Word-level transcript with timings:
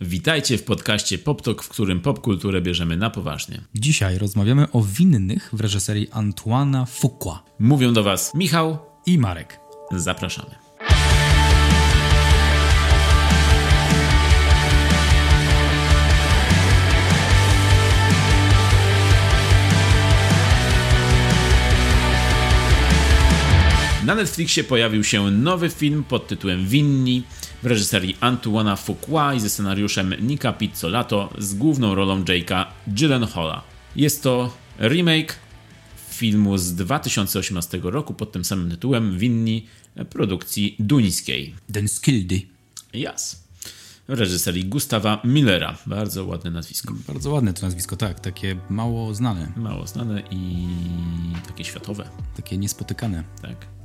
Witajcie 0.00 0.58
w 0.58 0.64
podcaście 0.64 1.18
PopTok, 1.18 1.62
w 1.62 1.68
którym 1.68 2.00
popkulturę 2.00 2.60
bierzemy 2.60 2.96
na 2.96 3.10
poważnie. 3.10 3.60
Dzisiaj 3.74 4.18
rozmawiamy 4.18 4.72
o 4.72 4.82
winnych 4.82 5.50
w 5.52 5.60
reżyserii 5.60 6.08
Antoana 6.10 6.84
Fuqua. 6.86 7.42
Mówią 7.58 7.92
do 7.92 8.02
Was 8.02 8.34
Michał 8.34 8.78
i 9.06 9.18
Marek. 9.18 9.60
Zapraszamy. 9.90 10.54
Na 24.06 24.14
Netflixie 24.14 24.64
pojawił 24.64 25.04
się 25.04 25.30
nowy 25.30 25.70
film 25.70 26.04
pod 26.04 26.26
tytułem 26.26 26.66
Winni 26.66 27.22
w 27.62 27.66
reżyserii 27.66 28.16
Antoana 28.20 28.76
Fuqua 28.76 29.34
i 29.34 29.40
ze 29.40 29.50
scenariuszem 29.50 30.14
Nika 30.20 30.52
Pizzolato 30.52 31.34
z 31.38 31.54
główną 31.54 31.94
rolą 31.94 32.24
Jake'a 32.24 32.66
Gyllenhaala. 32.86 33.62
Jest 33.96 34.22
to 34.22 34.56
remake 34.80 35.38
filmu 36.10 36.58
z 36.58 36.74
2018 36.74 37.80
roku 37.82 38.14
pod 38.14 38.32
tym 38.32 38.44
samym 38.44 38.70
tytułem 38.70 39.18
Winni 39.18 39.66
produkcji 40.10 40.76
duńskiej. 40.78 41.54
Skildy. 41.86 42.42
Yes. 42.94 43.46
W 44.08 44.12
reżyserii 44.12 44.64
Gustawa 44.64 45.20
Millera. 45.24 45.78
Bardzo 45.86 46.24
ładne 46.24 46.50
nazwisko. 46.50 46.94
Bardzo 47.08 47.30
ładne 47.30 47.52
to 47.52 47.66
nazwisko, 47.66 47.96
tak. 47.96 48.20
Takie 48.20 48.56
mało 48.70 49.14
znane. 49.14 49.52
Mało 49.56 49.86
znane 49.86 50.22
i 50.30 50.66
takie 51.46 51.64
światowe. 51.64 52.08
Takie 52.36 52.58
niespotykane. 52.58 53.24
Tak. 53.42 53.75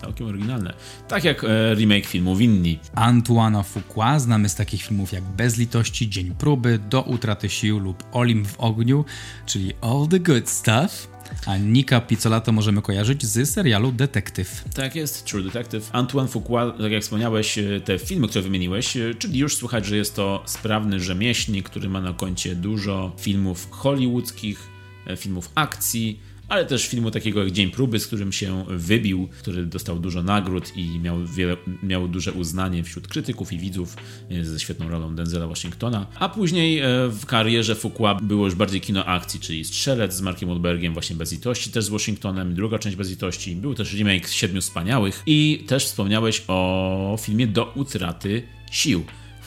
Całkiem 0.00 0.26
oryginalne. 0.26 0.74
Tak 1.08 1.24
jak 1.24 1.44
e, 1.44 1.74
remake 1.74 2.06
filmu 2.06 2.36
Winni. 2.36 2.78
Antoana 2.94 3.62
Fuqua 3.62 4.18
znamy 4.18 4.48
z 4.48 4.54
takich 4.54 4.82
filmów 4.82 5.12
jak 5.12 5.24
Bez 5.24 5.56
litości, 5.56 6.10
Dzień 6.10 6.34
próby, 6.38 6.78
Do 6.78 7.02
utraty 7.02 7.48
sił 7.48 7.78
lub 7.78 8.04
Olimp 8.12 8.48
w 8.48 8.60
ogniu, 8.60 9.04
czyli 9.46 9.72
All 9.80 10.06
the 10.10 10.20
Good 10.20 10.48
Stuff. 10.48 11.16
A 11.46 11.56
Nika 11.56 12.00
Pizzolato 12.00 12.52
możemy 12.52 12.82
kojarzyć 12.82 13.24
z 13.26 13.50
serialu 13.50 13.92
Detektyw. 13.92 14.64
Tak 14.74 14.94
jest, 14.94 15.24
True 15.24 15.42
Detective. 15.42 15.90
Antoine 15.92 16.28
Fuqua, 16.28 16.70
tak 16.70 16.92
jak 16.92 17.02
wspomniałeś, 17.02 17.58
e, 17.58 17.80
te 17.80 17.98
filmy, 17.98 18.28
które 18.28 18.42
wymieniłeś, 18.42 18.96
e, 18.96 19.14
czyli 19.14 19.38
już 19.38 19.56
słychać, 19.56 19.86
że 19.86 19.96
jest 19.96 20.16
to 20.16 20.42
sprawny 20.46 21.00
rzemieślnik, 21.00 21.70
który 21.70 21.88
ma 21.88 22.00
na 22.00 22.12
koncie 22.12 22.54
dużo 22.54 23.12
filmów 23.18 23.70
hollywoodzkich, 23.70 24.68
e, 25.06 25.16
filmów 25.16 25.50
akcji, 25.54 26.20
ale 26.48 26.66
też 26.66 26.88
filmu 26.88 27.10
takiego 27.10 27.44
jak 27.44 27.52
Dzień 27.52 27.70
Próby, 27.70 28.00
z 28.00 28.06
którym 28.06 28.32
się 28.32 28.64
wybił, 28.68 29.28
który 29.38 29.66
dostał 29.66 29.98
dużo 29.98 30.22
nagród 30.22 30.76
i 30.76 30.98
miał, 30.98 31.26
wiele, 31.26 31.56
miał 31.82 32.08
duże 32.08 32.32
uznanie 32.32 32.84
wśród 32.84 33.08
krytyków 33.08 33.52
i 33.52 33.58
widzów 33.58 33.96
ze 34.42 34.60
świetną 34.60 34.88
rolą 34.88 35.14
Denzela 35.14 35.46
Washingtona. 35.46 36.06
A 36.14 36.28
później 36.28 36.78
e, 36.78 36.84
w 37.08 37.26
karierze 37.26 37.74
Fuqua 37.74 38.14
było 38.14 38.44
już 38.44 38.54
bardziej 38.54 38.80
kino 38.80 39.04
akcji, 39.04 39.40
czyli 39.40 39.64
Strzelec 39.64 40.14
z 40.14 40.20
Markiem 40.20 40.48
Wahlbergiem, 40.48 40.92
właśnie 40.92 41.16
Bez 41.16 41.32
litości, 41.32 41.70
też 41.70 41.84
z 41.84 41.88
Washingtonem, 41.88 42.54
druga 42.54 42.78
część 42.78 42.96
Bez 42.96 43.10
litości. 43.10 43.56
Był 43.56 43.74
też 43.74 43.92
remake 43.94 44.28
Siedmiu 44.28 44.60
Wspaniałych 44.60 45.22
i 45.26 45.64
też 45.66 45.84
wspomniałeś 45.84 46.42
o 46.48 47.18
filmie 47.20 47.46
Do 47.46 47.72
utraty 47.74 48.42
sił 48.70 49.04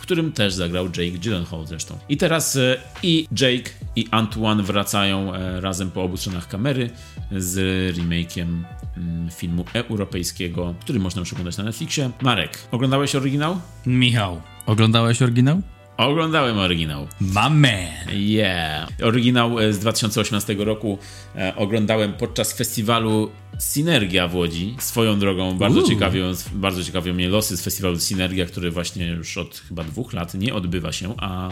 którym 0.10 0.32
też 0.32 0.54
zagrał 0.54 0.86
Jake 0.86 1.18
Gyllenhaal 1.18 1.68
zresztą. 1.68 1.98
I 2.10 2.18
teraz 2.18 2.56
e, 2.56 2.78
i 3.04 3.28
Jake 3.40 3.70
i 3.96 4.08
Antoine 4.12 4.64
wracają 4.64 5.34
e, 5.34 5.62
razem 5.62 5.92
po 5.92 6.04
obu 6.04 6.18
stronach 6.18 6.48
kamery 6.48 6.90
z 7.32 7.58
remake'iem 7.98 8.64
mm, 8.98 9.30
filmu 9.32 9.66
europejskiego, 9.74 10.76
który 10.82 11.00
można 11.00 11.20
już 11.20 11.34
oglądać 11.34 11.58
na 11.58 11.64
Netflixie. 11.64 12.10
Marek, 12.22 12.68
oglądałeś 12.72 13.16
oryginał? 13.16 13.62
Michał, 13.86 14.42
oglądałeś 14.66 15.22
oryginał? 15.22 15.62
Oglądałem 16.00 16.58
oryginał. 16.58 17.08
My 17.22 17.50
man. 17.50 17.70
Yeah. 18.12 18.90
Oryginał 19.04 19.60
e, 19.60 19.74
z 19.74 19.80
2018 19.80 20.56
roku 20.56 20.98
e, 21.36 21.56
oglądałem 21.56 22.14
podczas 22.14 22.54
festiwalu 22.54 23.32
Synergia 23.58 24.28
w 24.28 24.36
Łodzi. 24.36 24.76
Swoją 24.80 25.20
drogą 25.20 25.58
bardzo 25.58 25.84
ciekawią, 25.84 26.32
bardzo 26.54 26.84
ciekawią 26.84 27.14
mnie 27.14 27.30
losy 27.30 27.58
z 27.58 27.62
festiwalu 27.62 28.00
Synergia, 28.00 28.46
który 28.46 28.72
właśnie 28.72 29.08
już 29.08 29.38
od 29.38 29.58
chyba 29.68 29.84
dwóch 29.84 30.14
lat 30.14 30.34
nie 30.34 30.54
odbywa 30.54 30.92
się, 30.92 31.16
a 31.18 31.50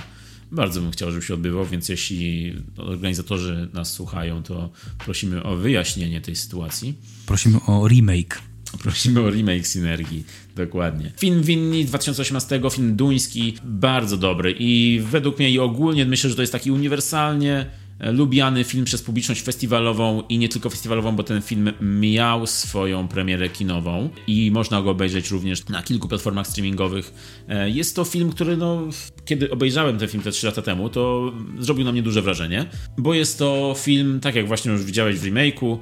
bardzo 0.51 0.81
bym 0.81 0.91
chciał, 0.91 1.11
żeby 1.11 1.25
się 1.25 1.33
odbywał, 1.33 1.65
więc 1.65 1.89
jeśli 1.89 2.55
organizatorzy 2.77 3.69
nas 3.73 3.93
słuchają, 3.93 4.43
to 4.43 4.69
prosimy 4.97 5.43
o 5.43 5.55
wyjaśnienie 5.55 6.21
tej 6.21 6.35
sytuacji. 6.35 6.93
Prosimy 7.25 7.57
o 7.67 7.87
remake. 7.87 8.41
Prosimy 8.83 9.21
o 9.21 9.29
remake 9.29 9.67
Synergii, 9.67 10.23
dokładnie. 10.55 11.11
Film 11.19 11.43
Winni 11.43 11.85
2018, 11.85 12.61
film 12.71 12.95
duński, 12.95 13.55
bardzo 13.63 14.17
dobry 14.17 14.55
i 14.59 15.01
według 15.11 15.39
mnie 15.39 15.51
i 15.51 15.59
ogólnie 15.59 16.05
myślę, 16.05 16.29
że 16.29 16.35
to 16.35 16.41
jest 16.41 16.53
taki 16.53 16.71
uniwersalnie 16.71 17.65
lubiany 17.99 18.63
film 18.63 18.85
przez 18.85 19.01
publiczność 19.01 19.41
festiwalową 19.41 20.23
i 20.29 20.37
nie 20.37 20.49
tylko 20.49 20.69
festiwalową, 20.69 21.15
bo 21.15 21.23
ten 21.23 21.41
film 21.41 21.71
miał 21.81 22.47
swoją 22.47 23.07
premierę 23.07 23.49
kinową 23.49 24.09
i 24.27 24.51
można 24.51 24.81
go 24.81 24.89
obejrzeć 24.89 25.31
również 25.31 25.67
na 25.67 25.83
kilku 25.83 26.07
platformach 26.07 26.47
streamingowych. 26.47 27.13
E, 27.49 27.69
jest 27.69 27.95
to 27.95 28.03
film, 28.03 28.29
który 28.29 28.57
no, 28.57 28.83
kiedy 29.25 29.51
obejrzałem 29.51 29.97
ten 29.97 30.07
film 30.07 30.23
te 30.23 30.31
3 30.31 30.45
lata 30.45 30.61
temu, 30.61 30.89
to 30.89 31.33
zrobił 31.59 31.85
na 31.85 31.91
mnie 31.91 32.03
duże 32.03 32.21
wrażenie, 32.21 32.65
bo 32.97 33.13
jest 33.13 33.39
to 33.39 33.75
film, 33.77 34.19
tak 34.19 34.35
jak 34.35 34.47
właśnie 34.47 34.71
już 34.71 34.83
widziałeś 34.83 35.19
w 35.19 35.23
remake'u, 35.23 35.77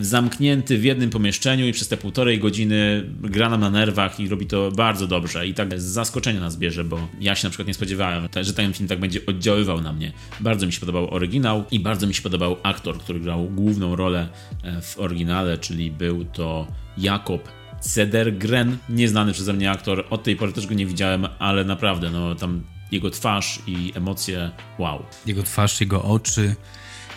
zamknięty 0.00 0.78
w 0.78 0.84
jednym 0.84 1.10
pomieszczeniu 1.10 1.66
i 1.66 1.72
przez 1.72 1.88
te 1.88 1.96
półtorej 1.96 2.38
godziny 2.38 3.04
gra 3.20 3.48
nam 3.48 3.60
na 3.60 3.70
nerwach 3.70 4.20
i 4.20 4.28
robi 4.28 4.46
to 4.46 4.70
bardzo 4.70 5.06
dobrze 5.06 5.46
i 5.46 5.54
tak 5.54 5.80
z 5.80 5.84
zaskoczenia 5.84 6.40
nas 6.40 6.56
bierze, 6.56 6.84
bo 6.84 7.08
ja 7.20 7.34
się 7.34 7.46
na 7.46 7.50
przykład 7.50 7.68
nie 7.68 7.74
spodziewałem, 7.74 8.28
że 8.42 8.54
ten 8.54 8.72
film 8.72 8.88
tak 8.88 9.00
będzie 9.00 9.26
oddziaływał 9.26 9.80
na 9.80 9.92
mnie. 9.92 10.12
Bardzo 10.40 10.66
mi 10.66 10.72
się 10.72 10.80
podobał 10.80 11.14
oryginał 11.14 11.64
i 11.70 11.80
bardzo 11.80 12.06
mi 12.06 12.14
się 12.14 12.22
podobał 12.22 12.56
aktor, 12.62 12.98
który 12.98 13.20
grał 13.20 13.44
główną 13.44 13.96
rolę 13.96 14.28
e, 14.62 14.80
w 14.80 14.98
oryginale, 14.98 15.58
czyli 15.58 15.90
był 15.90 16.24
to 16.24 16.66
Jakob 16.98 17.48
Cedergren, 17.80 18.76
nieznany 18.88 19.32
przeze 19.32 19.52
mnie 19.52 19.70
aktor. 19.70 20.04
Od 20.10 20.22
tej 20.22 20.36
pory 20.36 20.52
też 20.52 20.66
go 20.66 20.74
nie 20.74 20.86
widziałem, 20.86 21.26
ale 21.38 21.64
naprawdę, 21.64 22.10
no 22.10 22.34
tam 22.34 22.62
jego 22.92 23.10
twarz 23.10 23.58
i 23.66 23.92
emocje, 23.94 24.50
wow. 24.78 25.02
Jego 25.26 25.42
twarz, 25.42 25.80
jego 25.80 26.02
oczy, 26.02 26.54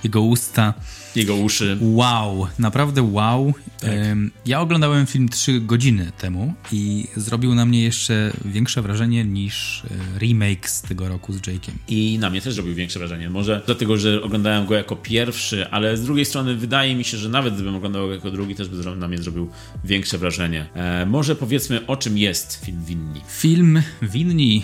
jego 0.04 0.22
usta. 0.22 0.74
Jego 1.16 1.36
uszy. 1.36 1.78
Wow, 1.82 2.48
naprawdę 2.60 3.04
wow. 3.04 3.54
Tak. 3.80 3.92
Ja 4.46 4.62
oglądałem 4.62 5.06
film 5.06 5.30
3 5.30 5.62
godziny 5.62 6.12
temu 6.18 6.54
i 6.72 7.08
zrobił 7.16 7.56
na 7.56 7.66
mnie 7.66 7.84
jeszcze 7.84 8.32
większe 8.46 8.82
wrażenie 8.82 9.26
niż 9.26 9.84
e, 10.16 10.20
remake 10.20 10.70
z 10.70 10.82
tego 10.82 11.10
roku 11.10 11.34
z 11.34 11.42
Jake'em. 11.42 11.72
I 11.88 12.18
na 12.20 12.30
mnie 12.30 12.42
też 12.42 12.54
zrobił 12.54 12.74
większe 12.74 13.00
wrażenie. 13.00 13.30
Może 13.30 13.62
dlatego, 13.66 13.98
że 13.98 14.24
oglądałem 14.24 14.66
go 14.66 14.76
jako 14.76 14.96
pierwszy, 14.96 15.68
ale 15.70 15.98
z 15.98 16.04
drugiej 16.04 16.26
strony 16.26 16.56
wydaje 16.56 16.96
mi 16.96 17.04
się, 17.04 17.18
że 17.18 17.30
nawet 17.30 17.54
gdybym 17.54 17.76
oglądał 17.76 18.08
go 18.08 18.14
jako 18.14 18.32
drugi, 18.32 18.56
też 18.56 18.70
by 18.70 18.96
na 18.96 19.08
mnie 19.08 19.18
zrobił 19.18 19.50
większe 19.84 20.18
wrażenie. 20.18 20.66
E, 20.74 21.06
może 21.06 21.36
powiedzmy, 21.36 21.88
o 21.88 21.98
czym 21.98 22.18
jest 22.18 22.66
film 22.66 22.86
Winni. 22.86 23.22
Film 23.28 23.82
Winni 24.02 24.64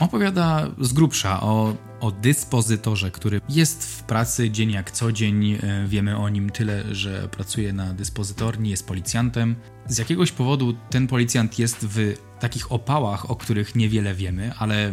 opowiada 0.00 0.70
z 0.80 0.92
grubsza 0.92 1.40
o, 1.40 1.76
o 2.00 2.10
dyspozytorze, 2.10 3.10
który 3.10 3.40
jest 3.48 3.84
w 3.84 4.02
pracy 4.02 4.50
dzień 4.50 4.70
jak 4.70 4.90
co 4.90 5.12
dzień. 5.12 5.52
E, 5.52 5.86
wiemy 5.88 6.16
o 6.16 6.28
nim 6.28 6.50
tyle, 6.50 6.94
że 6.94 7.28
pracuje 7.28 7.72
na 7.72 7.94
dyspozytorni, 7.94 8.70
jest 8.70 8.86
policjantem. 8.86 9.56
Z 9.86 9.98
jakiegoś 9.98 10.32
powodu 10.32 10.74
ten 10.90 11.06
policjant 11.06 11.58
jest 11.58 11.76
w 11.80 12.14
takich 12.40 12.72
opałach, 12.72 13.30
o 13.30 13.36
których 13.36 13.74
niewiele 13.74 14.14
wiemy, 14.14 14.52
ale 14.58 14.92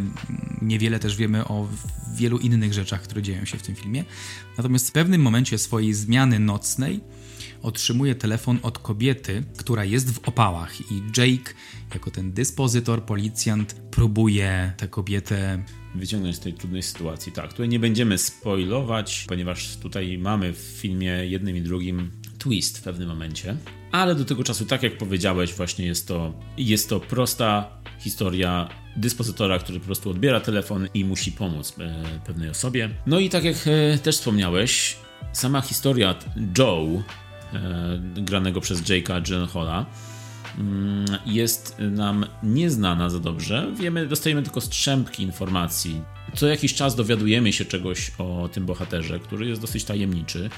niewiele 0.62 0.98
też 0.98 1.16
wiemy 1.16 1.44
o 1.44 1.68
wielu 2.14 2.38
innych 2.38 2.72
rzeczach, 2.72 3.02
które 3.02 3.22
dzieją 3.22 3.44
się 3.44 3.58
w 3.58 3.62
tym 3.62 3.74
filmie. 3.74 4.04
Natomiast 4.56 4.88
w 4.88 4.92
pewnym 4.92 5.22
momencie 5.22 5.58
swojej 5.58 5.94
zmiany 5.94 6.38
nocnej 6.38 7.00
otrzymuje 7.62 8.14
telefon 8.14 8.58
od 8.62 8.78
kobiety, 8.78 9.42
która 9.56 9.84
jest 9.84 10.10
w 10.10 10.28
opałach 10.28 10.80
i 10.80 11.02
Jake, 11.16 11.54
jako 11.94 12.10
ten 12.10 12.32
dyspozytor, 12.32 13.02
policjant, 13.02 13.74
próbuje 13.74 14.72
tę 14.76 14.88
kobietę 14.88 15.64
wyciągnąć 15.94 16.36
z 16.36 16.40
tej 16.40 16.52
trudnej 16.54 16.82
sytuacji. 16.82 17.32
Tak, 17.32 17.50
tutaj 17.50 17.68
nie 17.68 17.78
będziemy 17.78 18.18
spoilować, 18.18 19.24
ponieważ 19.28 19.76
tutaj 19.76 20.18
mamy 20.18 20.52
w 20.52 20.58
filmie 20.58 21.10
jednym 21.10 21.56
i 21.56 21.62
drugim 21.62 22.10
twist 22.38 22.78
w 22.78 22.82
pewnym 22.82 23.08
momencie. 23.08 23.56
Ale 23.92 24.14
do 24.14 24.24
tego 24.24 24.44
czasu, 24.44 24.66
tak 24.66 24.82
jak 24.82 24.98
powiedziałeś, 24.98 25.54
właśnie 25.54 25.86
jest 25.86 26.08
to, 26.08 26.34
jest 26.58 26.88
to 26.88 27.00
prosta 27.00 27.78
historia 27.98 28.68
dyspozytora, 28.96 29.58
który 29.58 29.80
po 29.80 29.86
prostu 29.86 30.10
odbiera 30.10 30.40
telefon 30.40 30.88
i 30.94 31.04
musi 31.04 31.32
pomóc 31.32 31.74
e, 31.78 32.20
pewnej 32.26 32.50
osobie. 32.50 32.90
No 33.06 33.18
i 33.18 33.30
tak 33.30 33.44
jak 33.44 33.56
e, 33.66 33.98
też 33.98 34.16
wspomniałeś, 34.16 34.96
sama 35.32 35.60
historia 35.60 36.14
Joe, 36.58 37.02
granego 38.14 38.60
przez 38.60 38.82
Jake'a 38.82 39.22
Gyllenhaala, 39.22 39.86
mm, 40.58 41.06
jest 41.26 41.76
nam 41.78 42.26
nieznana 42.42 43.10
za 43.10 43.18
dobrze. 43.18 43.72
Wiemy, 43.78 44.06
dostajemy 44.06 44.42
tylko 44.42 44.60
strzępki 44.60 45.22
informacji. 45.22 46.02
Co 46.34 46.46
jakiś 46.46 46.74
czas 46.74 46.96
dowiadujemy 46.96 47.52
się 47.52 47.64
czegoś 47.64 48.12
o 48.18 48.48
tym 48.52 48.66
bohaterze, 48.66 49.18
który 49.18 49.46
jest 49.46 49.60
dosyć 49.60 49.84
tajemniczy. 49.84 50.50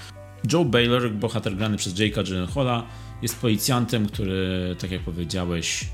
Joe 0.53 0.65
Baylor, 0.65 1.13
bohater 1.13 1.57
grany 1.57 1.77
przez 1.77 1.95
Jake'a 1.95 2.25
Gyllenhaala, 2.25 2.87
jest 3.23 3.41
policjantem, 3.41 4.07
który, 4.07 4.77
tak 4.79 4.91
jak 4.91 5.01
powiedziałeś, 5.01 5.89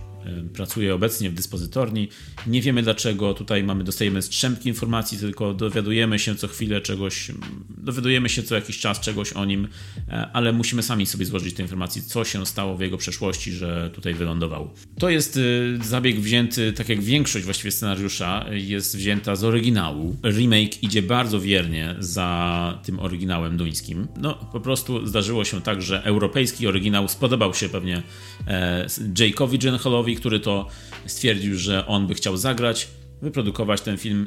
pracuje 0.55 0.95
obecnie 0.95 1.31
w 1.31 1.35
dyspozytorni. 1.35 2.09
Nie 2.47 2.63
wiemy 2.63 2.83
dlaczego, 2.83 3.35
tutaj 3.35 3.65
mamy, 3.65 3.85
dostajemy 3.85 4.23
strzępki 4.23 4.69
informacji, 4.69 5.19
tylko 5.19 5.55
dowiadujemy 5.55 6.19
się 6.19 6.35
co 6.35 6.49
chwilę 6.49 6.81
czegoś, 6.81 7.31
dowiadujemy 7.79 8.29
się 8.29 8.43
co 8.43 8.55
jakiś 8.55 8.79
czas 8.79 9.01
czegoś 9.01 9.33
o 9.33 9.45
nim, 9.45 9.69
e, 10.09 10.31
ale 10.33 10.53
musimy 10.53 10.83
sami 10.83 11.07
sobie 11.07 11.27
złożyć 11.27 11.55
te 11.55 11.63
informacje, 11.63 12.03
co 12.03 12.25
się 12.25 12.47
stało 12.47 12.77
w 12.77 12.81
jego 12.81 12.97
przeszłości, 12.97 13.53
że 13.53 13.91
tutaj 13.95 14.15
wylądował. 14.15 14.71
To 14.99 15.09
jest 15.09 15.37
y, 15.37 15.79
zabieg 15.85 16.21
wzięty, 16.21 16.73
tak 16.73 16.89
jak 16.89 17.03
większość 17.03 17.45
właściwie 17.45 17.71
scenariusza, 17.71 18.45
jest 18.51 18.97
wzięta 18.97 19.37
z 19.37 19.45
oryginału. 19.45 20.17
Remake 20.25 20.83
idzie 20.83 21.03
bardzo 21.03 21.41
wiernie 21.41 21.95
za 21.99 22.81
tym 22.85 23.01
oryginałem 23.01 23.57
duńskim. 23.57 24.09
No, 24.17 24.35
po 24.35 24.61
prostu 24.61 25.07
zdarzyło 25.07 25.45
się 25.45 25.63
tak, 25.63 25.83
że 25.83 26.05
europejski 26.05 26.67
oryginał 26.67 27.09
spodobał 27.09 27.55
się 27.55 27.69
pewnie 27.69 28.03
e, 28.47 28.87
Jake'owi 29.15 29.59
Gyllenhaalowi, 29.59 30.16
który 30.17 30.41
to 30.41 30.69
stwierdził, 31.07 31.59
że 31.59 31.87
on 31.87 32.07
by 32.07 32.15
chciał 32.15 32.37
zagrać, 32.37 32.89
wyprodukować 33.23 33.81
ten 33.81 33.97
film 33.97 34.27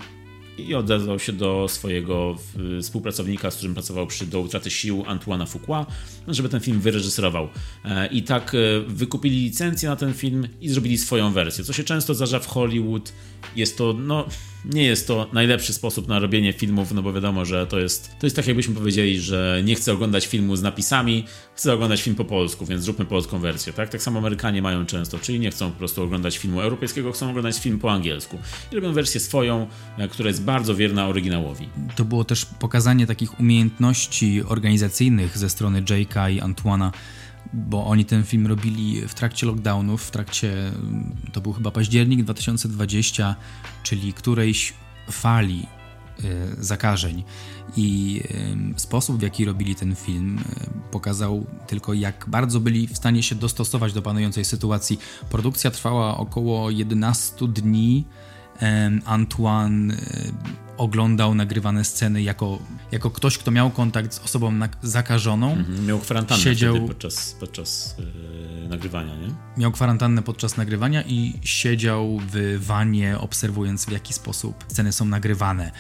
i 0.67 0.75
odezwał 0.75 1.19
się 1.19 1.33
do 1.33 1.67
swojego 1.69 2.35
współpracownika, 2.81 3.51
z 3.51 3.55
którym 3.55 3.73
pracował 3.73 4.07
przy 4.07 4.25
Do 4.25 4.39
utraty 4.39 4.71
sił 4.71 5.03
Antoana 5.07 5.45
Fuqua, 5.45 5.85
żeby 6.27 6.49
ten 6.49 6.59
film 6.59 6.79
wyreżyserował. 6.79 7.49
E, 7.85 8.07
I 8.07 8.23
tak 8.23 8.55
e, 8.55 8.57
wykupili 8.87 9.35
licencję 9.35 9.89
na 9.89 9.95
ten 9.95 10.13
film 10.13 10.47
i 10.61 10.69
zrobili 10.69 10.97
swoją 10.97 11.31
wersję. 11.31 11.63
Co 11.63 11.73
się 11.73 11.83
często 11.83 12.13
zdarza 12.15 12.39
w 12.39 12.47
Hollywood, 12.47 13.13
jest 13.55 13.77
to 13.77 13.93
no 13.93 14.25
nie 14.65 14.83
jest 14.83 15.07
to 15.07 15.27
najlepszy 15.33 15.73
sposób 15.73 16.07
na 16.07 16.19
robienie 16.19 16.53
filmów, 16.53 16.91
no 16.91 17.01
bo 17.01 17.13
wiadomo, 17.13 17.45
że 17.45 17.67
to 17.67 17.79
jest, 17.79 18.19
to 18.19 18.25
jest 18.25 18.35
tak 18.35 18.47
jakbyśmy 18.47 18.75
powiedzieli, 18.75 19.19
że 19.19 19.61
nie 19.63 19.75
chcę 19.75 19.93
oglądać 19.93 20.27
filmu 20.27 20.55
z 20.55 20.61
napisami, 20.61 21.25
chcę 21.55 21.73
oglądać 21.73 22.01
film 22.01 22.15
po 22.15 22.25
polsku, 22.25 22.65
więc 22.65 22.83
zróbmy 22.83 23.05
polską 23.05 23.39
wersję, 23.39 23.73
tak? 23.73 23.89
Tak 23.89 24.01
samo 24.01 24.19
Amerykanie 24.19 24.61
mają 24.61 24.85
często, 24.85 25.19
czyli 25.19 25.39
nie 25.39 25.51
chcą 25.51 25.71
po 25.71 25.77
prostu 25.77 26.03
oglądać 26.03 26.37
filmu 26.37 26.61
europejskiego, 26.61 27.11
chcą 27.11 27.29
oglądać 27.29 27.59
film 27.59 27.79
po 27.79 27.91
angielsku 27.91 28.37
i 28.71 28.75
robią 28.75 28.93
wersję 28.93 29.19
swoją, 29.19 29.67
e, 29.97 30.07
która 30.07 30.27
jest 30.27 30.43
bardzo 30.43 30.75
wierna 30.75 31.07
oryginałowi. 31.07 31.69
To 31.95 32.05
było 32.05 32.23
też 32.23 32.45
pokazanie 32.45 33.07
takich 33.07 33.39
umiejętności 33.39 34.43
organizacyjnych 34.47 35.37
ze 35.37 35.49
strony 35.49 35.81
Jake'a 35.81 36.31
i 36.31 36.41
Antoana, 36.41 36.91
bo 37.53 37.85
oni 37.85 38.05
ten 38.05 38.23
film 38.23 38.47
robili 38.47 39.07
w 39.07 39.13
trakcie 39.13 39.47
lockdownów, 39.47 40.03
w 40.03 40.11
trakcie, 40.11 40.67
mm, 40.67 41.15
to 41.33 41.41
był 41.41 41.53
chyba 41.53 41.71
październik 41.71 42.23
2020, 42.23 43.35
czyli 43.83 44.13
którejś 44.13 44.73
fali 45.11 45.67
y, 46.23 46.63
zakażeń. 46.63 47.23
I 47.77 48.21
sposób, 48.75 49.19
w 49.19 49.21
jaki 49.21 49.45
robili 49.45 49.75
ten 49.75 49.95
film, 49.95 50.39
y, 50.39 50.91
pokazał 50.91 51.45
tylko, 51.67 51.93
jak 51.93 52.25
bardzo 52.29 52.59
byli 52.59 52.87
w 52.87 52.97
stanie 52.97 53.23
się 53.23 53.35
dostosować 53.35 53.93
do 53.93 54.01
panującej 54.01 54.45
sytuacji. 54.45 54.99
Produkcja 55.29 55.71
trwała 55.71 56.17
około 56.17 56.69
11 56.69 57.47
dni. 57.47 58.05
Antoine 59.05 59.91
y, 59.91 60.33
oglądał 60.79 61.35
nagrywane 61.35 61.83
sceny 61.83 62.21
jako, 62.21 62.59
jako 62.91 63.11
ktoś, 63.11 63.37
kto 63.37 63.51
miał 63.51 63.69
kontakt 63.69 64.13
z 64.13 64.19
osobą 64.19 64.59
zakażoną. 64.81 65.51
Mhm, 65.51 65.85
miał 65.85 65.99
kwarantannę 65.99 66.43
siedział, 66.43 66.87
podczas, 66.87 67.35
podczas 67.39 67.95
yy, 68.61 68.69
nagrywania, 68.69 69.15
nie? 69.15 69.27
Miał 69.57 69.71
kwarantannę 69.71 70.21
podczas 70.23 70.57
nagrywania 70.57 71.03
i 71.07 71.33
siedział 71.43 72.19
w 72.33 72.57
wanie, 72.59 73.17
obserwując 73.19 73.85
w 73.85 73.91
jaki 73.91 74.13
sposób 74.13 74.65
sceny 74.67 74.91
są 74.91 75.05
nagrywane. 75.05 75.71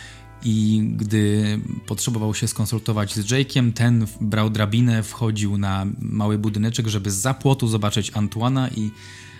I 0.43 0.83
gdy 0.95 1.59
potrzebował 1.87 2.33
się 2.33 2.47
skonsultować 2.47 3.15
z 3.15 3.25
Jake'iem, 3.25 3.73
ten 3.73 4.07
brał 4.21 4.49
drabinę, 4.49 5.03
wchodził 5.03 5.57
na 5.57 5.85
mały 5.99 6.37
budyneczek, 6.37 6.87
żeby 6.87 7.11
z 7.11 7.15
zapłotu 7.15 7.67
zobaczyć 7.67 8.11
Antuana 8.15 8.69
i 8.69 8.91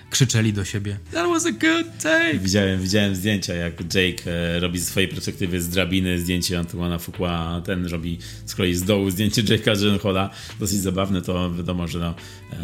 krzyczeli 0.10 0.54
do 0.54 0.66
siebie. 0.66 0.98
That 1.12 1.28
was 1.28 1.46
a 1.46 1.52
good 1.52 1.88
take! 2.04 2.40
Widziałem, 2.40 2.82
widziałem 2.82 3.16
zdjęcia, 3.16 3.54
jak 3.54 3.74
Jake 3.82 4.32
e, 4.32 4.60
robi 4.60 4.80
z 4.80 4.88
swojej 4.88 5.10
perspektywy 5.10 5.62
z 5.62 5.70
drabiny 5.70 6.20
zdjęcie 6.20 6.60
Antoana 6.60 7.00
Fuqua, 7.00 7.30
a 7.30 7.62
ten 7.62 7.86
robi 7.86 8.18
z 8.46 8.56
kolei 8.56 8.76
z 8.76 8.84
dołu 8.84 9.10
zdjęcie 9.10 9.44
Jake'a 9.44 9.80
Gyllenhaala. 9.80 10.30
Dosyć 10.60 10.82
zabawne, 10.82 11.22
to 11.22 11.52
wiadomo, 11.52 11.88
że 11.88 12.00
no, 12.00 12.16
e, 12.54 12.56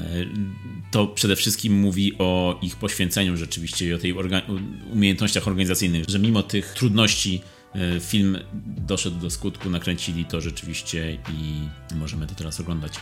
to 0.91 1.07
przede 1.07 1.35
wszystkim 1.35 1.79
mówi 1.79 2.17
o 2.17 2.59
ich 2.61 2.75
poświęceniu 2.75 3.37
rzeczywiście 3.37 3.87
i 3.87 3.93
o 3.93 3.97
tej 3.97 4.17
orga 4.17 4.41
umiejętnościach 4.93 5.47
organizacyjnych, 5.47 6.05
że 6.07 6.19
mimo 6.19 6.43
tych 6.43 6.73
trudności 6.73 7.41
e, 7.75 7.99
film 7.99 8.37
doszedł 8.65 9.19
do 9.19 9.29
skutku, 9.29 9.69
nakręcili 9.69 10.25
to 10.25 10.41
rzeczywiście 10.41 11.13
i 11.13 11.95
możemy 11.95 12.27
to 12.27 12.35
teraz 12.35 12.59
oglądać. 12.59 12.93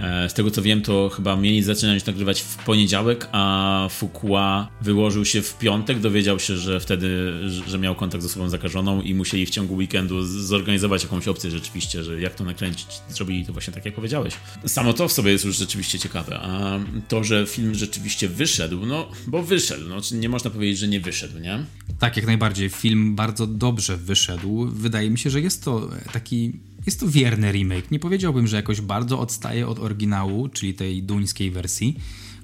E, 0.00 0.28
z 0.28 0.34
tego 0.34 0.50
co 0.50 0.62
wiem, 0.62 0.82
to 0.82 1.10
chyba 1.16 1.36
mieli 1.36 1.62
zaczynać 1.62 2.06
nagrywać 2.06 2.40
w 2.40 2.56
poniedziałek, 2.56 3.28
a 3.32 3.88
Fukua 3.90 4.68
wyłożył 4.80 5.24
się 5.24 5.42
w 5.42 5.58
piątek, 5.58 6.00
dowiedział 6.00 6.38
się, 6.38 6.56
że 6.56 6.80
wtedy, 6.80 7.32
że 7.66 7.78
miał 7.78 7.94
kontakt 7.94 8.22
z 8.22 8.26
osobą 8.26 8.48
zakażoną 8.48 9.02
i 9.02 9.14
musieli 9.14 9.46
w 9.46 9.50
ciągu 9.50 9.74
weekendu 9.74 10.22
zorganizować 10.22 11.02
jakąś 11.02 11.28
opcję 11.28 11.50
rzeczywiście, 11.50 12.04
że 12.04 12.20
jak 12.20 12.34
to 12.34 12.44
nakręcić. 12.44 12.86
Zrobili 13.08 13.46
to 13.46 13.52
właśnie 13.52 13.72
tak, 13.72 13.84
jak 13.84 13.94
powiedziałeś. 13.94 14.34
Samo 14.66 14.92
to 14.92 15.08
w 15.08 15.12
sobie 15.12 15.32
jest 15.32 15.44
już 15.44 15.56
rzeczywiście 15.56 15.98
ciekawe, 15.98 16.38
a 16.42 16.78
to, 17.08 17.24
że 17.24 17.46
film 17.46 17.74
rzeczywiście 17.74 18.28
wyszedł, 18.28 18.86
no, 18.86 19.08
bo 19.26 19.42
wyszedł, 19.42 19.88
no, 19.88 19.96
nie 20.12 20.28
można 20.28 20.50
powiedzieć, 20.50 20.78
że 20.78 20.88
nie 20.88 21.00
wyszedł, 21.00 21.38
nie? 21.38 21.64
Tak, 21.98 22.16
jak 22.16 22.26
najbardziej. 22.26 22.68
Film 22.68 23.14
bardzo 23.14 23.46
dobrze 23.46 23.96
wyszedł. 23.96 24.66
Wydaje 24.66 25.10
mi 25.10 25.18
się, 25.18 25.30
że 25.30 25.40
jest 25.40 25.64
to 25.64 25.90
taki 26.12 26.52
jest 26.86 27.00
to 27.00 27.08
wierny 27.08 27.52
remake. 27.52 27.90
Nie 27.90 27.98
powiedziałbym, 27.98 28.46
że 28.46 28.56
jakoś 28.56 28.80
bardzo 28.80 29.20
odstaje 29.20 29.68
od 29.68 29.78
oryginału, 29.78 30.48
czyli 30.48 30.74
tej 30.74 31.02
duńskiej 31.02 31.50
wersji, 31.50 31.98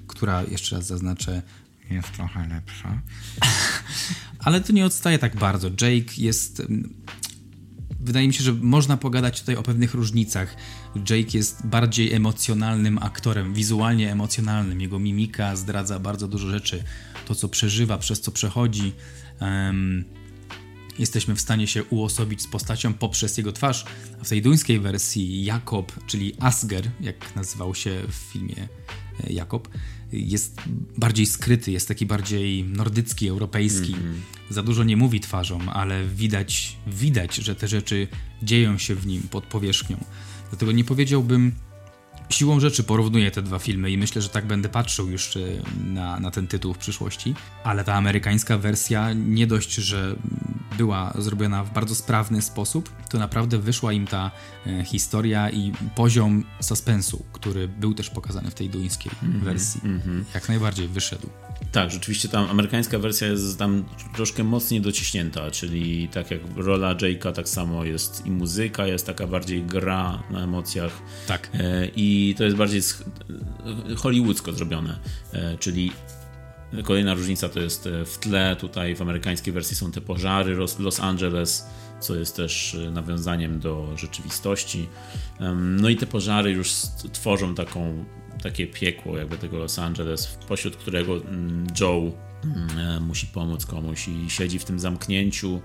która, 0.07 0.43
jeszcze 0.43 0.75
raz 0.75 0.85
zaznaczę, 0.85 1.41
jest 1.91 2.11
trochę 2.11 2.47
lepsza. 2.47 3.01
Ale 4.45 4.61
to 4.61 4.73
nie 4.73 4.85
odstaje 4.85 5.19
tak 5.19 5.35
bardzo. 5.35 5.67
Jake 5.69 6.13
jest. 6.17 6.59
Mm, 6.59 6.93
wydaje 7.99 8.27
mi 8.27 8.33
się, 8.33 8.43
że 8.43 8.53
można 8.53 8.97
pogadać 8.97 9.39
tutaj 9.39 9.55
o 9.55 9.63
pewnych 9.63 9.93
różnicach. 9.93 10.55
Jake 10.95 11.37
jest 11.37 11.67
bardziej 11.67 12.13
emocjonalnym 12.13 12.97
aktorem, 12.97 13.53
wizualnie 13.53 14.11
emocjonalnym. 14.11 14.81
Jego 14.81 14.99
mimika 14.99 15.55
zdradza 15.55 15.99
bardzo 15.99 16.27
dużo 16.27 16.49
rzeczy. 16.49 16.83
To, 17.25 17.35
co 17.35 17.49
przeżywa, 17.49 17.97
przez 17.97 18.21
co 18.21 18.31
przechodzi. 18.31 18.93
Um, 19.41 20.18
jesteśmy 20.99 21.35
w 21.35 21.41
stanie 21.41 21.67
się 21.67 21.83
uosobić 21.83 22.41
z 22.41 22.47
postacią 22.47 22.93
poprzez 22.93 23.37
jego 23.37 23.51
twarz. 23.51 23.85
A 24.21 24.23
w 24.23 24.29
tej 24.29 24.41
duńskiej 24.41 24.79
wersji 24.79 25.43
Jakob, 25.43 26.05
czyli 26.07 26.33
Asger, 26.39 26.91
jak 27.01 27.35
nazywał 27.35 27.75
się 27.75 28.01
w 28.07 28.13
filmie 28.13 28.67
e, 29.23 29.33
Jakob, 29.33 29.69
jest 30.11 30.61
bardziej 30.97 31.25
skryty, 31.25 31.71
jest 31.71 31.87
taki 31.87 32.05
bardziej 32.05 32.63
nordycki, 32.63 33.27
europejski. 33.27 33.93
Mm 33.93 34.13
-hmm. 34.13 34.53
Za 34.53 34.63
dużo 34.63 34.83
nie 34.83 34.97
mówi 34.97 35.19
twarzą, 35.19 35.71
ale 35.71 36.07
widać, 36.07 36.77
widać, 36.87 37.35
że 37.35 37.55
te 37.55 37.67
rzeczy 37.67 38.07
dzieją 38.43 38.77
się 38.77 38.95
w 38.95 39.07
nim 39.07 39.21
pod 39.21 39.45
powierzchnią. 39.45 39.97
Dlatego 40.49 40.71
nie 40.71 40.83
powiedziałbym, 40.83 41.51
siłą 42.29 42.59
rzeczy 42.59 42.83
porównuję 42.83 43.31
te 43.31 43.41
dwa 43.41 43.59
filmy 43.59 43.91
i 43.91 43.97
myślę, 43.97 44.21
że 44.21 44.29
tak 44.29 44.45
będę 44.47 44.69
patrzył 44.69 45.09
już 45.09 45.37
na, 45.85 46.19
na 46.19 46.31
ten 46.31 46.47
tytuł 46.47 46.73
w 46.73 46.77
przyszłości. 46.77 47.35
Ale 47.63 47.83
ta 47.83 47.93
amerykańska 47.93 48.57
wersja 48.57 49.13
nie 49.13 49.47
dość, 49.47 49.73
że 49.73 50.15
była 50.77 51.13
zrobiona 51.17 51.63
w 51.63 51.73
bardzo 51.73 51.95
sprawny 51.95 52.41
sposób, 52.41 52.89
to 53.09 53.19
naprawdę 53.19 53.57
wyszła 53.57 53.93
im 53.93 54.07
ta 54.07 54.31
e, 54.67 54.85
historia 54.85 55.49
i 55.49 55.71
poziom 55.95 56.43
suspensu, 56.61 57.25
który 57.33 57.67
był 57.67 57.93
też 57.93 58.09
pokazany 58.09 58.51
w 58.51 58.53
tej 58.53 58.69
duńskiej 58.69 59.11
mm 59.23 59.39
-hmm, 59.39 59.43
wersji, 59.43 59.81
mm 59.83 59.99
-hmm. 59.99 60.23
jak 60.33 60.49
najbardziej 60.49 60.87
wyszedł. 60.87 61.29
Tak, 61.71 61.91
rzeczywiście 61.91 62.29
tam 62.29 62.49
amerykańska 62.49 62.99
wersja 62.99 63.27
jest 63.27 63.59
tam 63.59 63.85
troszkę 64.15 64.43
mocniej 64.43 64.81
dociśnięta, 64.81 65.51
czyli 65.51 66.07
tak 66.07 66.31
jak 66.31 66.41
rola 66.55 66.95
Jake'a, 66.95 67.33
tak 67.33 67.49
samo 67.49 67.83
jest 67.83 68.25
i 68.25 68.31
muzyka, 68.31 68.87
jest 68.87 69.05
taka 69.05 69.27
bardziej 69.27 69.63
gra 69.63 70.23
na 70.29 70.43
emocjach. 70.43 70.91
Tak. 71.27 71.49
E, 71.53 71.87
I 72.19 72.35
to 72.35 72.43
jest 72.43 72.57
bardziej 72.57 72.81
hollywoodzko 73.97 74.53
zrobione, 74.53 74.99
e, 75.33 75.57
czyli 75.57 75.91
Kolejna 76.83 77.13
różnica 77.13 77.49
to 77.49 77.59
jest 77.59 77.87
e, 77.87 78.05
w 78.05 78.17
tle, 78.17 78.55
tutaj 78.55 78.95
w 78.95 79.01
amerykańskiej 79.01 79.53
wersji 79.53 79.75
są 79.75 79.91
te 79.91 80.01
pożary 80.01 80.55
Los 80.79 80.99
Angeles, 80.99 81.65
co 81.99 82.15
jest 82.15 82.35
też 82.35 82.75
e, 82.75 82.91
nawiązaniem 82.91 83.59
do 83.59 83.97
rzeczywistości. 83.97 84.89
No 85.55 85.89
i 85.89 85.95
te 85.95 86.05
pożary 86.05 86.51
już 86.51 86.71
tworzą 87.13 87.55
taką, 87.55 88.05
takie 88.43 88.67
piekło 88.67 89.17
jakby 89.17 89.37
tego 89.37 89.57
Los 89.57 89.79
Angeles, 89.79 90.37
pośród 90.47 90.75
którego 90.75 91.17
mm, 91.17 91.67
Joe 91.79 92.11
E, 92.77 92.99
musi 92.99 93.27
pomóc 93.27 93.65
komuś 93.65 94.07
i 94.07 94.29
siedzi 94.29 94.59
w 94.59 94.65
tym 94.65 94.79
zamknięciu 94.79 95.61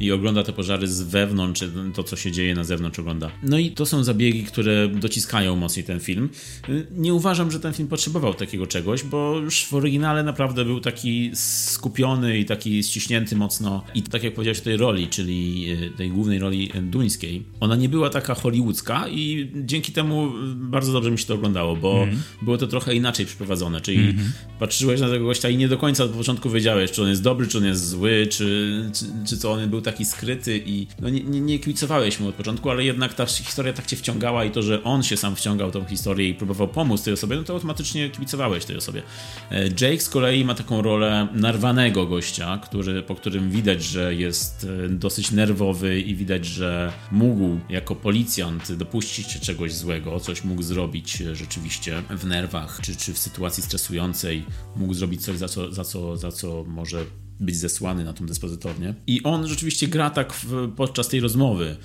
i 0.00 0.12
ogląda 0.12 0.42
te 0.42 0.52
pożary 0.52 0.88
z 0.88 1.02
wewnątrz, 1.02 1.64
to 1.94 2.04
co 2.04 2.16
się 2.16 2.32
dzieje 2.32 2.54
na 2.54 2.64
zewnątrz 2.64 2.98
ogląda. 2.98 3.30
No 3.42 3.58
i 3.58 3.70
to 3.70 3.86
są 3.86 4.04
zabiegi, 4.04 4.44
które 4.44 4.88
dociskają 4.88 5.56
mocniej 5.56 5.84
ten 5.84 6.00
film. 6.00 6.28
E, 6.68 6.72
nie 6.90 7.14
uważam, 7.14 7.50
że 7.50 7.60
ten 7.60 7.72
film 7.72 7.88
potrzebował 7.88 8.34
takiego 8.34 8.66
czegoś, 8.66 9.02
bo 9.02 9.38
już 9.38 9.64
w 9.64 9.74
oryginale 9.74 10.22
naprawdę 10.22 10.64
był 10.64 10.80
taki 10.80 11.30
skupiony 11.34 12.38
i 12.38 12.44
taki 12.44 12.82
ściśnięty 12.82 13.36
mocno 13.36 13.84
i 13.94 14.02
tak 14.02 14.22
jak 14.22 14.34
powiedziałeś 14.34 14.60
tej 14.60 14.76
roli, 14.76 15.08
czyli 15.08 15.66
e, 15.70 15.90
tej 15.90 16.10
głównej 16.10 16.38
roli 16.38 16.70
duńskiej, 16.82 17.42
ona 17.60 17.76
nie 17.76 17.88
była 17.88 18.10
taka 18.10 18.34
hollywoodzka 18.34 19.08
i 19.08 19.50
dzięki 19.54 19.92
temu 19.92 20.32
bardzo 20.54 20.92
dobrze 20.92 21.10
mi 21.10 21.18
się 21.18 21.26
to 21.26 21.34
oglądało, 21.34 21.76
bo 21.76 22.02
mm. 22.02 22.22
było 22.42 22.58
to 22.58 22.66
trochę 22.66 22.94
inaczej 22.94 23.26
przeprowadzone, 23.26 23.80
czyli 23.80 23.98
mm 23.98 24.16
-hmm. 24.16 24.58
patrzyłeś 24.58 25.00
na 25.00 25.08
tego 25.08 25.26
gościa 25.26 25.48
i 25.48 25.56
nie 25.56 25.68
do 25.68 25.78
końca 25.78 26.08
początku 26.08 26.50
wiedziałeś, 26.50 26.90
czy 26.90 27.02
on 27.02 27.08
jest 27.08 27.22
dobry, 27.22 27.46
czy 27.46 27.58
on 27.58 27.64
jest 27.64 27.88
zły, 27.88 28.26
czy, 28.30 28.90
czy, 28.94 29.04
czy 29.28 29.38
to 29.38 29.52
on 29.52 29.70
był 29.70 29.75
taki 29.80 30.04
skryty 30.04 30.62
i 30.66 30.86
no 31.00 31.08
nie, 31.08 31.22
nie, 31.22 31.40
nie 31.40 31.58
kibicowałeś 31.58 32.20
mu 32.20 32.28
od 32.28 32.34
początku, 32.34 32.70
ale 32.70 32.84
jednak 32.84 33.14
ta 33.14 33.26
historia 33.26 33.72
tak 33.72 33.86
cię 33.86 33.96
wciągała 33.96 34.44
i 34.44 34.50
to, 34.50 34.62
że 34.62 34.84
on 34.84 35.02
się 35.02 35.16
sam 35.16 35.36
wciągał 35.36 35.70
tą 35.70 35.84
historię 35.84 36.28
i 36.28 36.34
próbował 36.34 36.68
pomóc 36.68 37.02
tej 37.02 37.14
osobie, 37.14 37.36
no 37.36 37.44
to 37.44 37.52
automatycznie 37.52 38.10
kibicowałeś 38.10 38.64
tej 38.64 38.76
osobie. 38.76 39.02
E, 39.50 39.64
Jake 39.64 40.00
z 40.00 40.08
kolei 40.08 40.44
ma 40.44 40.54
taką 40.54 40.82
rolę 40.82 41.28
narwanego 41.34 42.06
gościa, 42.06 42.58
który, 42.62 43.02
po 43.02 43.14
którym 43.14 43.50
widać, 43.50 43.84
że 43.84 44.14
jest 44.14 44.66
e, 44.84 44.88
dosyć 44.88 45.30
nerwowy 45.30 46.00
i 46.00 46.14
widać, 46.14 46.46
że 46.46 46.92
mógł 47.12 47.58
jako 47.68 47.94
policjant 47.94 48.72
dopuścić 48.72 49.30
się 49.30 49.40
czegoś 49.40 49.74
złego, 49.74 50.20
coś 50.20 50.44
mógł 50.44 50.62
zrobić 50.62 51.22
rzeczywiście 51.32 52.02
w 52.10 52.26
nerwach, 52.26 52.80
czy, 52.82 52.96
czy 52.96 53.12
w 53.14 53.18
sytuacji 53.18 53.62
stresującej, 53.62 54.44
mógł 54.76 54.94
zrobić 54.94 55.24
coś, 55.24 55.38
za 55.38 55.48
co, 55.48 55.72
za 55.72 55.84
co 55.84 56.16
za 56.16 56.32
co 56.32 56.64
może 56.64 57.04
być 57.40 57.56
zesłany 57.56 58.04
na 58.04 58.12
tą 58.12 58.26
dyspozytornię. 58.26 58.94
I 59.06 59.22
on 59.22 59.48
rzeczywiście 59.48 59.88
gra 59.88 60.10
tak 60.10 60.32
w, 60.32 60.72
podczas 60.76 61.08
tej 61.08 61.20
rozmowy. 61.20 61.76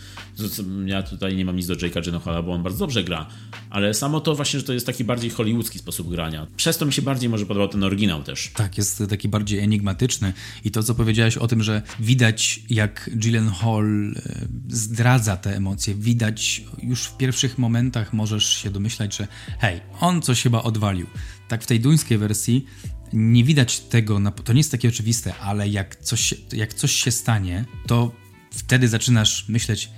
Ja 0.85 1.03
tutaj 1.03 1.35
nie 1.35 1.45
mam 1.45 1.55
nic 1.55 1.67
do 1.67 1.75
Jake'a 1.75 2.01
Gyllenhaala, 2.01 2.41
bo 2.41 2.53
on 2.53 2.63
bardzo 2.63 2.79
dobrze 2.79 3.03
gra, 3.03 3.27
ale 3.69 3.93
samo 3.93 4.19
to 4.19 4.35
właśnie, 4.35 4.59
że 4.59 4.65
to 4.65 4.73
jest 4.73 4.85
taki 4.85 5.03
bardziej 5.03 5.29
hollywoodzki 5.29 5.79
sposób 5.79 6.09
grania. 6.09 6.47
Przez 6.55 6.77
to 6.77 6.85
mi 6.85 6.93
się 6.93 7.01
bardziej 7.01 7.29
może 7.29 7.45
podobał 7.45 7.67
ten 7.67 7.83
oryginał 7.83 8.23
też. 8.23 8.51
Tak, 8.55 8.77
jest 8.77 9.03
taki 9.09 9.29
bardziej 9.29 9.59
enigmatyczny 9.59 10.33
i 10.65 10.71
to, 10.71 10.83
co 10.83 10.95
powiedziałeś 10.95 11.37
o 11.37 11.47
tym, 11.47 11.63
że 11.63 11.81
widać 11.99 12.63
jak 12.69 13.09
Gyllenhaal 13.13 14.11
e, 14.15 14.47
zdradza 14.69 15.37
te 15.37 15.55
emocje, 15.55 15.95
widać 15.95 16.63
już 16.83 17.03
w 17.03 17.17
pierwszych 17.17 17.57
momentach 17.57 18.13
możesz 18.13 18.47
się 18.47 18.69
domyślać, 18.69 19.17
że 19.17 19.27
hej, 19.59 19.81
on 19.99 20.21
coś 20.21 20.41
chyba 20.41 20.63
odwalił. 20.63 21.07
Tak 21.47 21.63
w 21.63 21.67
tej 21.67 21.79
duńskiej 21.79 22.17
wersji 22.17 22.65
nie 23.13 23.43
widać 23.43 23.79
tego, 23.79 24.19
to 24.43 24.53
nie 24.53 24.59
jest 24.59 24.71
takie 24.71 24.89
oczywiste, 24.89 25.35
ale 25.35 25.69
jak 25.69 25.95
coś, 25.95 26.33
jak 26.53 26.73
coś 26.73 26.91
się 26.91 27.11
stanie, 27.11 27.65
to 27.87 28.11
wtedy 28.51 28.87
zaczynasz 28.87 29.49
myśleć, 29.49 29.89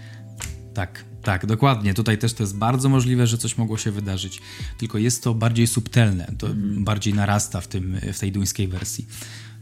tak, 0.73 1.05
tak, 1.23 1.45
dokładnie. 1.45 1.93
Tutaj 1.93 2.17
też 2.17 2.33
to 2.33 2.43
jest 2.43 2.57
bardzo 2.57 2.89
możliwe, 2.89 3.27
że 3.27 3.37
coś 3.37 3.57
mogło 3.57 3.77
się 3.77 3.91
wydarzyć. 3.91 4.41
Tylko 4.77 4.97
jest 4.97 5.23
to 5.23 5.33
bardziej 5.33 5.67
subtelne, 5.67 6.33
to 6.37 6.47
mm. 6.47 6.83
bardziej 6.83 7.13
narasta 7.13 7.61
w, 7.61 7.67
tym, 7.67 7.99
w 8.13 8.19
tej 8.19 8.31
duńskiej 8.31 8.67
wersji. 8.67 9.07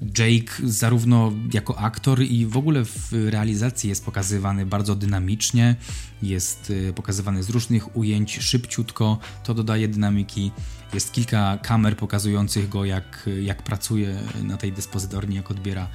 Jake 0.02 0.54
zarówno 0.64 1.32
jako 1.54 1.78
aktor 1.78 2.22
i 2.22 2.46
w 2.46 2.58
ogóle 2.58 2.86
w 2.86 3.12
realizacji 3.12 3.90
jest 3.90 4.06
pokazywany 4.06 4.66
bardzo 4.66 4.96
dynamicznie, 4.96 5.76
jest 6.24 6.70
y, 6.70 6.94
pokazywany 6.94 7.44
z 7.44 7.50
różnych 7.50 7.96
ujęć, 7.98 8.38
szybciutko, 8.40 9.20
to 9.44 9.54
dodaje 9.54 9.88
dynamiki. 9.88 10.52
Jest 10.94 11.12
kilka 11.12 11.58
kamer 11.58 11.98
pokazujących 11.98 12.70
go, 12.70 12.86
jak, 12.86 13.30
jak 13.42 13.64
pracuje 13.64 14.20
na 14.44 14.58
tej 14.58 14.72
dyspozytorni, 14.72 15.36
jak 15.36 15.52
odbiera 15.52 15.88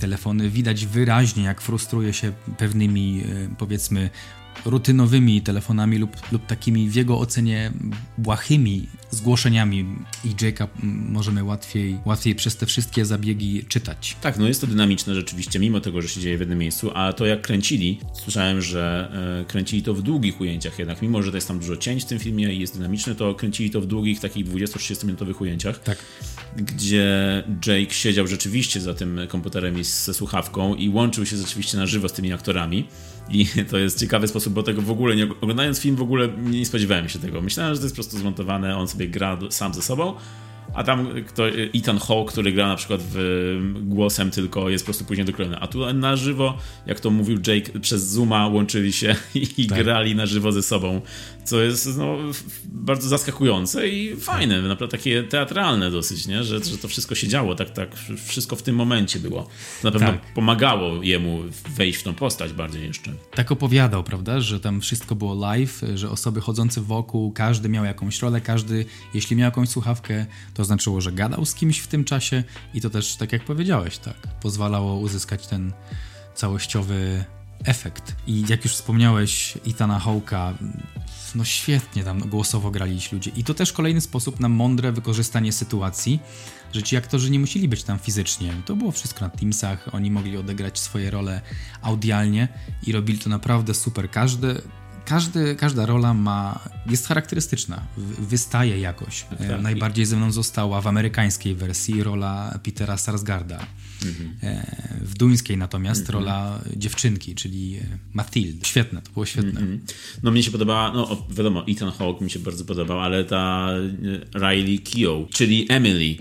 telefony. 0.00 0.50
Widać 0.50 0.86
wyraźnie, 0.86 1.44
jak 1.44 1.60
frustruje 1.60 2.12
się 2.12 2.32
pewnymi, 2.58 3.22
y, 3.26 3.48
powiedzmy, 3.58 4.10
rutynowymi 4.64 5.42
telefonami 5.42 5.98
lub, 5.98 6.16
lub 6.32 6.46
takimi 6.46 6.88
w 6.88 6.94
jego 6.94 7.18
ocenie 7.18 7.72
błahymi 8.18 8.86
zgłoszeniami 9.10 9.84
i 10.24 10.28
Jake'a 10.28 10.66
możemy 11.08 11.44
łatwiej, 11.44 11.98
łatwiej 12.04 12.34
przez 12.34 12.56
te 12.56 12.66
wszystkie 12.66 13.04
zabiegi 13.04 13.64
czytać. 13.68 14.16
Tak, 14.20 14.38
no 14.38 14.48
jest 14.48 14.60
to 14.60 14.66
dynamiczne 14.66 15.14
rzeczywiście, 15.14 15.58
mimo 15.58 15.80
tego, 15.80 16.02
że 16.02 16.08
się 16.08 16.20
dzieje 16.20 16.36
w 16.36 16.40
jednym 16.40 16.58
miejscu, 16.58 16.90
a 16.94 17.12
to 17.12 17.26
jak 17.26 17.42
kręcili, 17.42 18.00
słyszałem, 18.12 18.62
że 18.62 19.12
e, 19.42 19.44
kręcili 19.44 19.82
to 19.82 19.94
w 19.94 20.02
długich 20.02 20.40
ujęciach 20.40 20.78
jednak, 20.78 21.02
mimo 21.02 21.22
że 21.22 21.30
jest 21.30 21.48
tam 21.48 21.58
dużo 21.58 21.76
cięć 21.76 22.02
w 22.04 22.06
tym 22.06 22.18
filmie 22.18 22.54
i 22.54 22.60
jest 22.60 22.74
dynamiczne, 22.74 23.14
to 23.14 23.34
kręcili 23.34 23.70
to 23.70 23.80
w 23.80 23.86
długich, 23.86 24.20
takich 24.20 24.46
20-30 24.46 25.04
minutowych 25.04 25.40
ujęciach. 25.40 25.82
Tak. 25.82 25.98
Gdzie 26.56 27.44
Jake 27.66 27.94
siedział 27.94 28.26
rzeczywiście 28.26 28.80
za 28.80 28.94
tym 28.94 29.20
komputerem 29.28 29.78
i 29.78 29.84
ze 29.84 30.14
słuchawką 30.14 30.74
i 30.74 30.88
łączył 30.88 31.26
się 31.26 31.36
rzeczywiście 31.36 31.76
na 31.76 31.86
żywo 31.86 32.08
z 32.08 32.12
tymi 32.12 32.32
aktorami. 32.32 32.88
I 33.30 33.46
to 33.70 33.78
jest 33.78 34.00
ciekawy 34.00 34.28
sposób, 34.28 34.52
bo 34.52 34.62
tego 34.62 34.82
w 34.82 34.90
ogóle 34.90 35.16
nie 35.16 35.24
oglądając 35.40 35.80
film 35.80 35.96
w 35.96 36.02
ogóle 36.02 36.28
nie 36.28 36.66
spodziewałem 36.66 37.08
się 37.08 37.18
tego. 37.18 37.40
Myślałem, 37.40 37.74
że 37.74 37.80
to 37.80 37.84
jest 37.84 37.94
po 37.94 38.02
prostu 38.02 38.18
zmontowane, 38.18 38.76
on 38.76 38.88
sobie 38.88 39.08
gra 39.08 39.38
sam 39.50 39.74
ze 39.74 39.82
sobą, 39.82 40.14
a 40.74 40.84
tam 40.84 41.08
kto, 41.26 41.48
Ethan 41.48 41.98
Hawke, 41.98 42.32
który 42.32 42.52
gra 42.52 42.68
na 42.68 42.76
przykład 42.76 43.00
w, 43.12 43.58
głosem 43.80 44.30
tylko, 44.30 44.70
jest 44.70 44.84
po 44.84 44.86
prostu 44.86 45.04
później 45.04 45.26
doklejony. 45.26 45.58
A 45.58 45.66
tu 45.66 45.92
na 45.92 46.16
żywo, 46.16 46.58
jak 46.86 47.00
to 47.00 47.10
mówił 47.10 47.38
Jake, 47.46 47.80
przez 47.80 48.06
Zooma 48.06 48.48
łączyli 48.48 48.92
się 48.92 49.16
i 49.58 49.66
tak. 49.66 49.78
grali 49.78 50.14
na 50.14 50.26
żywo 50.26 50.52
ze 50.52 50.62
sobą, 50.62 51.00
co 51.44 51.62
jest 51.62 51.98
no, 51.98 52.16
bardzo 52.64 53.08
zaskakujące 53.08 53.88
i 53.88 54.16
fajne, 54.16 54.62
naprawdę 54.62 54.98
takie 54.98 55.22
teatralne 55.22 55.90
dosyć, 55.90 56.26
nie? 56.26 56.44
Że, 56.44 56.64
że 56.64 56.78
to 56.78 56.88
wszystko 56.88 57.14
się 57.14 57.28
działo, 57.28 57.54
tak, 57.54 57.70
tak, 57.70 57.90
wszystko 58.26 58.56
w 58.56 58.62
tym 58.62 58.76
momencie 58.76 59.18
było. 59.18 59.42
To 59.82 59.88
na 59.88 59.90
pewno 59.90 60.08
tak. 60.08 60.34
pomagało 60.34 61.02
jemu 61.02 61.42
wejść 61.76 61.98
w 61.98 62.02
tą 62.02 62.14
postać 62.14 62.52
bardziej 62.52 62.86
jeszcze. 62.86 63.12
Tak 63.34 63.52
opowiadał, 63.52 64.04
prawda, 64.04 64.40
że 64.40 64.60
tam 64.60 64.80
wszystko 64.80 65.14
było 65.14 65.34
live, 65.34 65.80
że 65.94 66.10
osoby 66.10 66.40
chodzące 66.40 66.80
wokół, 66.80 67.32
każdy 67.32 67.68
miał 67.68 67.84
jakąś 67.84 68.22
rolę, 68.22 68.40
każdy, 68.40 68.84
jeśli 69.14 69.36
miał 69.36 69.44
jakąś 69.44 69.68
słuchawkę, 69.68 70.26
to 70.58 70.64
znaczyło, 70.64 71.00
że 71.00 71.12
gadał 71.12 71.44
z 71.44 71.54
kimś 71.54 71.78
w 71.78 71.86
tym 71.86 72.04
czasie 72.04 72.44
i 72.74 72.80
to 72.80 72.90
też, 72.90 73.16
tak 73.16 73.32
jak 73.32 73.44
powiedziałeś, 73.44 73.98
tak, 73.98 74.16
pozwalało 74.40 74.98
uzyskać 74.98 75.46
ten 75.46 75.72
całościowy 76.34 77.24
efekt. 77.64 78.16
I 78.26 78.44
jak 78.48 78.64
już 78.64 78.72
wspomniałeś, 78.72 79.58
Itana 79.64 79.98
Hawka, 79.98 80.54
no 81.34 81.44
świetnie 81.44 82.04
tam 82.04 82.18
głosowo 82.18 82.70
grali 82.70 82.98
ludzie. 83.12 83.30
I 83.36 83.44
to 83.44 83.54
też 83.54 83.72
kolejny 83.72 84.00
sposób 84.00 84.40
na 84.40 84.48
mądre 84.48 84.92
wykorzystanie 84.92 85.52
sytuacji, 85.52 86.20
że 86.72 86.82
ci 86.82 86.96
aktorzy 86.96 87.30
nie 87.30 87.40
musieli 87.40 87.68
być 87.68 87.82
tam 87.82 87.98
fizycznie. 87.98 88.52
To 88.66 88.76
było 88.76 88.92
wszystko 88.92 89.24
na 89.24 89.30
Teamsach, 89.30 89.94
oni 89.94 90.10
mogli 90.10 90.36
odegrać 90.36 90.78
swoje 90.78 91.10
role 91.10 91.40
audialnie 91.82 92.48
i 92.86 92.92
robili 92.92 93.18
to 93.18 93.30
naprawdę 93.30 93.74
super. 93.74 94.10
Każdy, 94.10 94.62
każdy, 95.08 95.54
każda 95.56 95.86
rola 95.86 96.14
ma, 96.14 96.60
jest 96.90 97.06
charakterystyczna, 97.06 97.86
wystaje 98.18 98.78
jakoś. 98.78 99.22
Tak. 99.22 99.40
E, 99.40 99.58
najbardziej 99.58 100.06
ze 100.06 100.16
mną 100.16 100.32
została 100.32 100.80
w 100.80 100.86
amerykańskiej 100.86 101.54
wersji 101.54 102.02
rola 102.02 102.58
Petera 102.62 102.96
Sarsgarda. 102.96 103.66
Mhm. 104.06 104.36
E, 104.42 104.66
w 105.00 105.14
duńskiej 105.14 105.56
natomiast 105.56 106.00
mhm. 106.00 106.18
rola 106.18 106.60
dziewczynki, 106.76 107.34
czyli 107.34 107.76
e, 107.76 107.98
Mathilde. 108.12 108.66
Świetne, 108.66 109.02
to 109.02 109.10
było 109.12 109.26
świetne. 109.26 109.60
Mhm. 109.60 109.80
No 110.22 110.30
mnie 110.30 110.42
się 110.42 110.50
podobała, 110.50 110.92
no 110.92 111.26
wiadomo, 111.30 111.64
Ethan 111.68 111.90
Hawke 111.90 112.24
mi 112.24 112.30
się 112.30 112.38
bardzo 112.38 112.64
podobał, 112.64 113.00
ale 113.00 113.24
ta 113.24 113.70
Riley 114.34 114.78
Keough, 114.78 115.30
czyli 115.30 115.66
Emily 115.68 116.16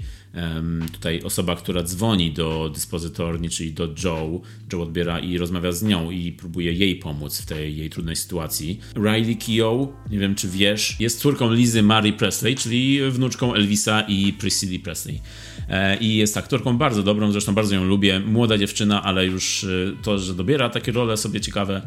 tutaj 0.91 1.21
osoba, 1.23 1.55
która 1.55 1.83
dzwoni 1.83 2.31
do 2.31 2.71
dyspozytorni, 2.73 3.49
czyli 3.49 3.73
do 3.73 3.89
Joe. 4.03 4.41
Joe 4.73 4.81
odbiera 4.81 5.19
i 5.19 5.37
rozmawia 5.37 5.71
z 5.71 5.83
nią 5.83 6.11
i 6.11 6.31
próbuje 6.31 6.73
jej 6.73 6.95
pomóc 6.95 7.41
w 7.41 7.45
tej 7.45 7.77
jej 7.77 7.89
trudnej 7.89 8.15
sytuacji. 8.15 8.79
Riley 8.95 9.37
Keough, 9.37 9.89
nie 10.09 10.19
wiem 10.19 10.35
czy 10.35 10.47
wiesz, 10.47 10.95
jest 10.99 11.19
córką 11.19 11.53
Lizy 11.53 11.83
Marie 11.83 12.13
Presley, 12.13 12.55
czyli 12.55 13.11
wnuczką 13.11 13.53
Elvisa 13.53 14.01
i 14.01 14.33
Priscilla 14.33 14.83
Presley. 14.83 15.21
E, 15.69 15.97
I 15.97 16.15
jest 16.15 16.37
aktorką 16.37 16.77
bardzo 16.77 17.03
dobrą, 17.03 17.31
zresztą 17.31 17.55
bardzo 17.55 17.75
ją 17.75 17.85
lubię. 17.85 18.19
Młoda 18.19 18.57
dziewczyna, 18.57 19.03
ale 19.03 19.25
już 19.25 19.63
e, 19.63 19.67
to, 20.03 20.19
że 20.19 20.33
dobiera 20.33 20.69
takie 20.69 20.91
role 20.91 21.17
sobie 21.17 21.41
ciekawe. 21.41 21.81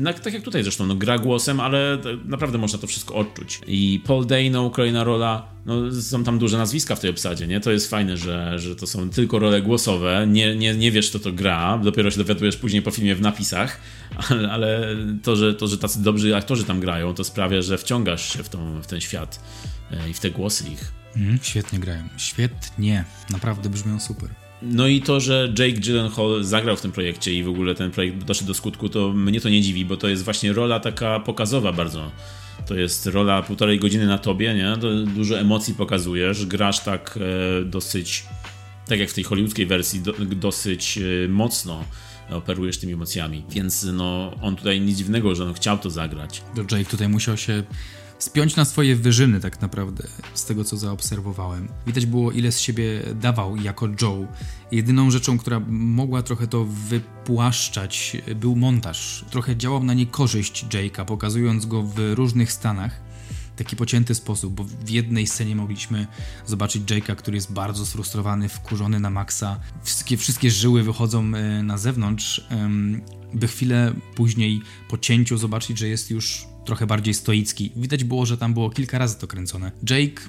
No, 0.00 0.12
tak 0.12 0.34
jak 0.34 0.42
tutaj 0.42 0.62
zresztą, 0.62 0.86
no, 0.86 0.94
gra 0.94 1.18
głosem, 1.18 1.60
ale 1.60 1.98
naprawdę 2.24 2.58
można 2.58 2.78
to 2.78 2.86
wszystko 2.86 3.14
odczuć. 3.14 3.60
I 3.66 4.02
Paul 4.06 4.26
Dano, 4.26 4.70
kolejna 4.70 5.04
rola, 5.04 5.48
no, 5.66 5.92
są 6.02 6.24
tam 6.24 6.38
duże 6.38 6.58
nazwiska 6.58 6.96
w 6.96 7.00
tej 7.00 7.10
obsadzie, 7.10 7.46
nie? 7.46 7.60
To 7.60 7.70
jest 7.70 7.90
fajne, 7.90 8.16
że, 8.16 8.58
że 8.58 8.76
to 8.76 8.86
są 8.86 9.10
tylko 9.10 9.38
role 9.38 9.62
głosowe, 9.62 10.26
nie, 10.28 10.56
nie, 10.56 10.74
nie 10.74 10.90
wiesz, 10.90 11.10
kto 11.10 11.18
to 11.18 11.32
gra, 11.32 11.78
dopiero 11.84 12.10
się 12.10 12.18
dowiadujesz 12.18 12.56
później 12.56 12.82
po 12.82 12.90
filmie 12.90 13.14
w 13.14 13.20
napisach, 13.20 13.80
ale, 14.30 14.50
ale 14.50 14.96
to, 15.22 15.36
że, 15.36 15.54
to, 15.54 15.66
że 15.66 15.78
tacy 15.78 16.02
dobrzy 16.02 16.36
aktorzy 16.36 16.64
tam 16.64 16.80
grają, 16.80 17.14
to 17.14 17.24
sprawia, 17.24 17.62
że 17.62 17.78
wciągasz 17.78 18.32
się 18.32 18.42
w, 18.42 18.48
tą, 18.48 18.80
w 18.80 18.86
ten 18.86 19.00
świat 19.00 19.40
e, 19.90 20.10
i 20.10 20.14
w 20.14 20.20
te 20.20 20.30
głosy 20.30 20.64
ich. 20.72 20.92
Mm, 21.16 21.38
świetnie 21.42 21.78
grają, 21.78 22.08
świetnie, 22.16 23.04
naprawdę 23.30 23.70
brzmią 23.70 24.00
super. 24.00 24.47
No 24.62 24.86
i 24.86 25.00
to, 25.00 25.20
że 25.20 25.52
Jake 25.58 25.80
Gyllenhaal 25.80 26.44
zagrał 26.44 26.76
w 26.76 26.80
tym 26.80 26.92
projekcie 26.92 27.32
i 27.32 27.42
w 27.42 27.48
ogóle 27.48 27.74
ten 27.74 27.90
projekt 27.90 28.24
doszedł 28.24 28.46
do 28.48 28.54
skutku, 28.54 28.88
to 28.88 29.12
mnie 29.12 29.40
to 29.40 29.48
nie 29.48 29.62
dziwi, 29.62 29.84
bo 29.84 29.96
to 29.96 30.08
jest 30.08 30.24
właśnie 30.24 30.52
rola 30.52 30.80
taka 30.80 31.20
pokazowa 31.20 31.72
bardzo 31.72 32.10
to 32.68 32.74
jest 32.74 33.06
rola 33.06 33.42
półtorej 33.42 33.78
godziny 33.78 34.06
na 34.06 34.18
tobie, 34.18 34.54
nie? 34.54 34.76
Dużo 35.14 35.38
emocji 35.38 35.74
pokazujesz, 35.74 36.46
grasz 36.46 36.80
tak 36.80 37.18
e, 37.60 37.64
dosyć 37.64 38.26
tak 38.86 38.98
jak 38.98 39.10
w 39.10 39.14
tej 39.14 39.24
hollywoodzkiej 39.24 39.66
wersji, 39.66 40.00
do, 40.00 40.12
dosyć 40.12 40.98
e, 40.98 41.28
mocno 41.28 41.84
operujesz 42.30 42.78
tymi 42.78 42.92
emocjami. 42.92 43.44
Więc 43.50 43.86
no, 43.92 44.34
on 44.42 44.56
tutaj 44.56 44.80
nic 44.80 44.98
dziwnego, 44.98 45.34
że 45.34 45.44
on 45.44 45.54
chciał 45.54 45.78
to 45.78 45.90
zagrać. 45.90 46.42
Jake 46.70 46.84
tutaj 46.84 47.08
musiał 47.08 47.36
się 47.36 47.62
spiąć 48.18 48.56
na 48.56 48.64
swoje 48.64 48.96
wyżyny 48.96 49.40
tak 49.40 49.60
naprawdę, 49.60 50.08
z 50.34 50.44
tego 50.44 50.64
co 50.64 50.76
zaobserwowałem. 50.76 51.68
Widać 51.86 52.06
było 52.06 52.32
ile 52.32 52.52
z 52.52 52.60
siebie 52.60 53.02
dawał 53.14 53.56
jako 53.56 53.88
Joe. 54.02 54.26
Jedyną 54.72 55.10
rzeczą, 55.10 55.38
która 55.38 55.60
mogła 55.68 56.22
trochę 56.22 56.46
to 56.46 56.64
wypłaszczać 56.64 58.16
był 58.36 58.56
montaż. 58.56 59.24
Trochę 59.30 59.56
działał 59.56 59.84
na 59.84 59.94
niekorzyść 59.94 60.66
Jake'a, 60.66 61.04
pokazując 61.04 61.66
go 61.66 61.82
w 61.82 62.14
różnych 62.14 62.52
stanach 62.52 63.08
taki 63.56 63.76
pocięty 63.76 64.14
sposób, 64.14 64.54
bo 64.54 64.64
w 64.64 64.88
jednej 64.90 65.26
scenie 65.26 65.56
mogliśmy 65.56 66.06
zobaczyć 66.46 66.82
Jake'a, 66.82 67.16
który 67.16 67.36
jest 67.36 67.52
bardzo 67.52 67.86
sfrustrowany, 67.86 68.48
wkurzony 68.48 69.00
na 69.00 69.10
maksa. 69.10 69.60
Wszystkie, 69.82 70.16
wszystkie 70.16 70.50
żyły 70.50 70.82
wychodzą 70.82 71.34
e, 71.34 71.62
na 71.62 71.78
zewnątrz, 71.78 72.46
by 73.34 73.48
chwilę 73.48 73.94
później 74.14 74.60
po 74.88 74.98
cięciu 74.98 75.38
zobaczyć, 75.38 75.78
że 75.78 75.88
jest 75.88 76.10
już 76.10 76.46
trochę 76.68 76.86
bardziej 76.86 77.14
stoicki. 77.14 77.72
Widać 77.76 78.04
było, 78.04 78.26
że 78.26 78.38
tam 78.38 78.54
było 78.54 78.70
kilka 78.70 78.98
razy 78.98 79.18
to 79.18 79.26
kręcone. 79.26 79.72
Jake 79.90 80.22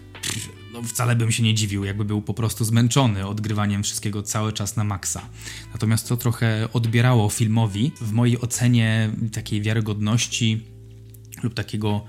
no 0.73 0.81
wcale 0.81 1.15
bym 1.15 1.31
się 1.31 1.43
nie 1.43 1.53
dziwił, 1.53 1.83
jakby 1.83 2.05
był 2.05 2.21
po 2.21 2.33
prostu 2.33 2.65
zmęczony 2.65 3.27
odgrywaniem 3.27 3.83
wszystkiego 3.83 4.23
cały 4.23 4.53
czas 4.53 4.75
na 4.75 4.83
maksa. 4.83 5.21
Natomiast 5.73 6.07
to 6.07 6.17
trochę 6.17 6.67
odbierało 6.73 7.29
filmowi 7.29 7.91
w 8.01 8.11
mojej 8.11 8.41
ocenie 8.41 9.11
takiej 9.33 9.61
wiarygodności 9.61 10.63
lub 11.43 11.53
takiego 11.53 12.05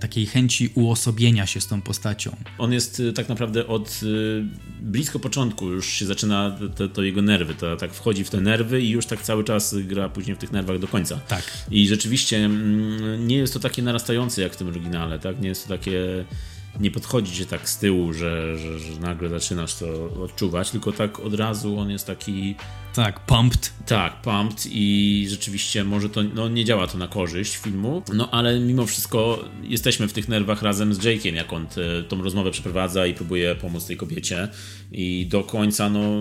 takiej 0.00 0.26
chęci 0.26 0.70
uosobienia 0.74 1.46
się 1.46 1.60
z 1.60 1.66
tą 1.66 1.82
postacią. 1.82 2.36
On 2.58 2.72
jest 2.72 3.00
y, 3.00 3.12
tak 3.12 3.28
naprawdę 3.28 3.66
od 3.66 4.00
y, 4.02 4.44
blisko 4.80 5.18
początku 5.18 5.66
już 5.68 5.92
się 5.92 6.06
zaczyna 6.06 6.58
to, 6.76 6.88
to 6.88 7.02
jego 7.02 7.22
nerwy, 7.22 7.54
to 7.54 7.76
tak 7.76 7.92
wchodzi 7.92 8.24
w 8.24 8.30
te 8.30 8.40
nerwy 8.40 8.80
i 8.80 8.90
już 8.90 9.06
tak 9.06 9.22
cały 9.22 9.44
czas 9.44 9.74
gra 9.78 10.08
później 10.08 10.36
w 10.36 10.38
tych 10.38 10.52
nerwach 10.52 10.78
do 10.78 10.88
końca. 10.88 11.20
Tak. 11.28 11.66
I 11.70 11.88
rzeczywiście 11.88 12.36
mm, 12.36 13.26
nie 13.28 13.36
jest 13.36 13.54
to 13.54 13.60
takie 13.60 13.82
narastające 13.82 14.42
jak 14.42 14.52
w 14.52 14.56
tym 14.56 14.68
oryginale, 14.68 15.18
tak? 15.18 15.40
Nie 15.40 15.48
jest 15.48 15.62
to 15.62 15.68
takie 15.68 16.24
nie 16.80 16.90
podchodzi 16.90 17.36
się 17.36 17.46
tak 17.46 17.68
z 17.68 17.78
tyłu, 17.78 18.12
że, 18.12 18.58
że, 18.58 18.78
że, 18.78 19.00
nagle 19.00 19.28
zaczynasz 19.28 19.74
to 19.74 20.12
odczuwać, 20.24 20.70
tylko 20.70 20.92
tak 20.92 21.20
od 21.20 21.34
razu 21.34 21.78
on 21.78 21.90
jest 21.90 22.06
taki. 22.06 22.54
Tak, 22.94 23.20
pumped. 23.26 23.72
Tak, 23.86 24.22
pumped 24.22 24.66
i 24.70 25.26
rzeczywiście 25.28 25.84
może 25.84 26.08
to 26.08 26.22
no, 26.22 26.48
nie 26.48 26.64
działa 26.64 26.86
to 26.86 26.98
na 26.98 27.08
korzyść 27.08 27.56
filmu, 27.56 28.02
no 28.14 28.30
ale 28.30 28.60
mimo 28.60 28.86
wszystko 28.86 29.44
jesteśmy 29.62 30.08
w 30.08 30.12
tych 30.12 30.28
nerwach 30.28 30.62
razem 30.62 30.94
z 30.94 30.98
Jake'iem, 30.98 31.34
jak 31.34 31.52
on 31.52 31.66
te, 31.66 32.02
tą 32.02 32.22
rozmowę 32.22 32.50
przeprowadza 32.50 33.06
i 33.06 33.14
próbuje 33.14 33.54
pomóc 33.54 33.86
tej 33.86 33.96
kobiecie 33.96 34.48
i 34.92 35.26
do 35.26 35.42
końca, 35.42 35.90
no 35.90 36.20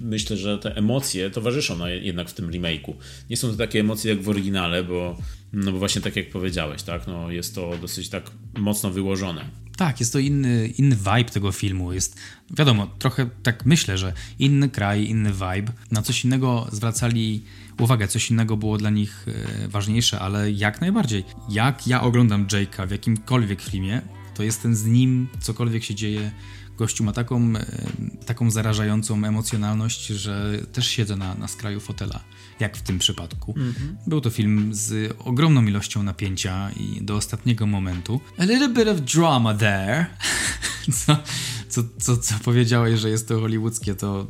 myślę, 0.00 0.36
że 0.36 0.58
te 0.58 0.76
emocje 0.76 1.30
towarzyszą 1.30 1.76
no, 1.76 1.88
jednak 1.88 2.28
w 2.28 2.34
tym 2.34 2.50
remake'u. 2.50 2.94
Nie 3.30 3.36
są 3.36 3.50
to 3.50 3.56
takie 3.56 3.80
emocje 3.80 4.14
jak 4.14 4.22
w 4.22 4.28
oryginale, 4.28 4.84
bo 4.84 5.16
no 5.52 5.72
bo 5.72 5.78
właśnie 5.78 6.00
tak 6.00 6.16
jak 6.16 6.30
powiedziałeś, 6.30 6.82
tak, 6.82 7.06
no 7.06 7.30
jest 7.30 7.54
to 7.54 7.78
dosyć 7.80 8.08
tak 8.08 8.30
mocno 8.58 8.90
wyłożone. 8.90 9.44
Tak, 9.76 10.00
jest 10.00 10.12
to 10.12 10.18
inny, 10.18 10.68
inny 10.78 10.96
vibe 10.96 11.24
tego 11.24 11.52
filmu. 11.52 11.92
Jest, 11.92 12.16
wiadomo, 12.50 12.86
trochę 12.98 13.30
tak 13.42 13.66
myślę, 13.66 13.98
że 13.98 14.12
inny 14.38 14.68
kraj, 14.68 15.04
inny 15.04 15.32
vibe. 15.32 15.72
Na 15.90 16.02
coś 16.10 16.24
innego 16.24 16.66
zwracali 16.72 17.42
uwagę, 17.78 18.08
coś 18.08 18.30
innego 18.30 18.56
było 18.56 18.78
dla 18.78 18.90
nich 18.90 19.26
e, 19.64 19.68
ważniejsze, 19.68 20.20
ale 20.20 20.50
jak 20.50 20.80
najbardziej. 20.80 21.24
Jak 21.48 21.86
ja 21.86 22.02
oglądam 22.02 22.46
Jake'a 22.46 22.88
w 22.88 22.90
jakimkolwiek 22.90 23.62
filmie, 23.62 24.02
to 24.34 24.42
jestem 24.42 24.74
z 24.74 24.84
nim, 24.84 25.28
cokolwiek 25.40 25.84
się 25.84 25.94
dzieje, 25.94 26.30
gościu 26.76 27.04
ma 27.04 27.12
taką, 27.12 27.56
e, 27.56 27.66
taką 28.26 28.50
zarażającą 28.50 29.24
emocjonalność, 29.24 30.06
że 30.06 30.58
też 30.72 30.88
siedzę 30.88 31.16
na, 31.16 31.34
na 31.34 31.48
skraju 31.48 31.80
fotela, 31.80 32.20
jak 32.60 32.76
w 32.76 32.82
tym 32.82 32.98
przypadku. 32.98 33.54
Mm 33.56 33.72
-hmm. 33.72 33.94
Był 34.06 34.20
to 34.20 34.30
film 34.30 34.74
z 34.74 35.16
ogromną 35.18 35.64
ilością 35.64 36.02
napięcia 36.02 36.70
i 36.70 37.04
do 37.04 37.16
ostatniego 37.16 37.66
momentu. 37.66 38.20
A 38.38 38.44
little 38.44 38.68
bit 38.68 38.88
of 38.88 39.00
drama 39.00 39.54
there. 39.54 40.06
Co, 41.06 41.16
co, 41.70 41.82
co, 41.98 42.16
co 42.16 42.34
powiedziałeś, 42.44 43.00
że 43.00 43.10
jest 43.10 43.28
to 43.28 43.40
hollywoodzkie, 43.40 43.94
to 43.94 44.26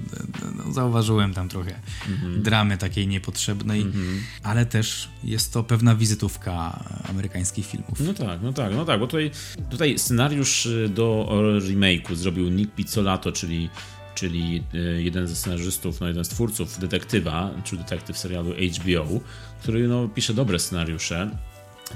no, 0.56 0.72
zauważyłem 0.72 1.34
tam 1.34 1.48
trochę 1.48 1.70
mm-hmm. 1.70 2.42
dramy 2.42 2.78
takiej 2.78 3.08
niepotrzebnej, 3.08 3.84
mm-hmm. 3.84 4.18
ale 4.42 4.66
też 4.66 5.08
jest 5.24 5.52
to 5.52 5.62
pewna 5.62 5.94
wizytówka 5.94 6.84
amerykańskich 7.08 7.66
filmów. 7.66 8.00
No 8.00 8.14
tak, 8.14 8.42
no 8.42 8.52
tak, 8.52 8.72
no 8.74 8.84
tak, 8.84 9.00
bo 9.00 9.06
tutaj, 9.06 9.30
tutaj 9.70 9.98
scenariusz 9.98 10.66
y, 10.66 10.88
do 10.88 11.28
remake'u 11.60 12.14
zrobił 12.14 12.48
Nick 12.48 12.74
Pizzolato, 12.74 13.32
czyli 13.32 13.70
czyli 14.14 14.62
y, 14.74 15.02
jeden 15.02 15.26
ze 15.26 15.36
scenarzystów, 15.36 16.00
no 16.00 16.08
jeden 16.08 16.24
z 16.24 16.28
twórców 16.28 16.78
detektywa, 16.78 17.50
czy 17.64 17.76
detektyw 17.76 18.18
serialu 18.18 18.50
HBO, 18.50 19.20
który 19.62 19.88
no, 19.88 20.08
pisze 20.08 20.34
dobre 20.34 20.58
scenariusze. 20.58 21.30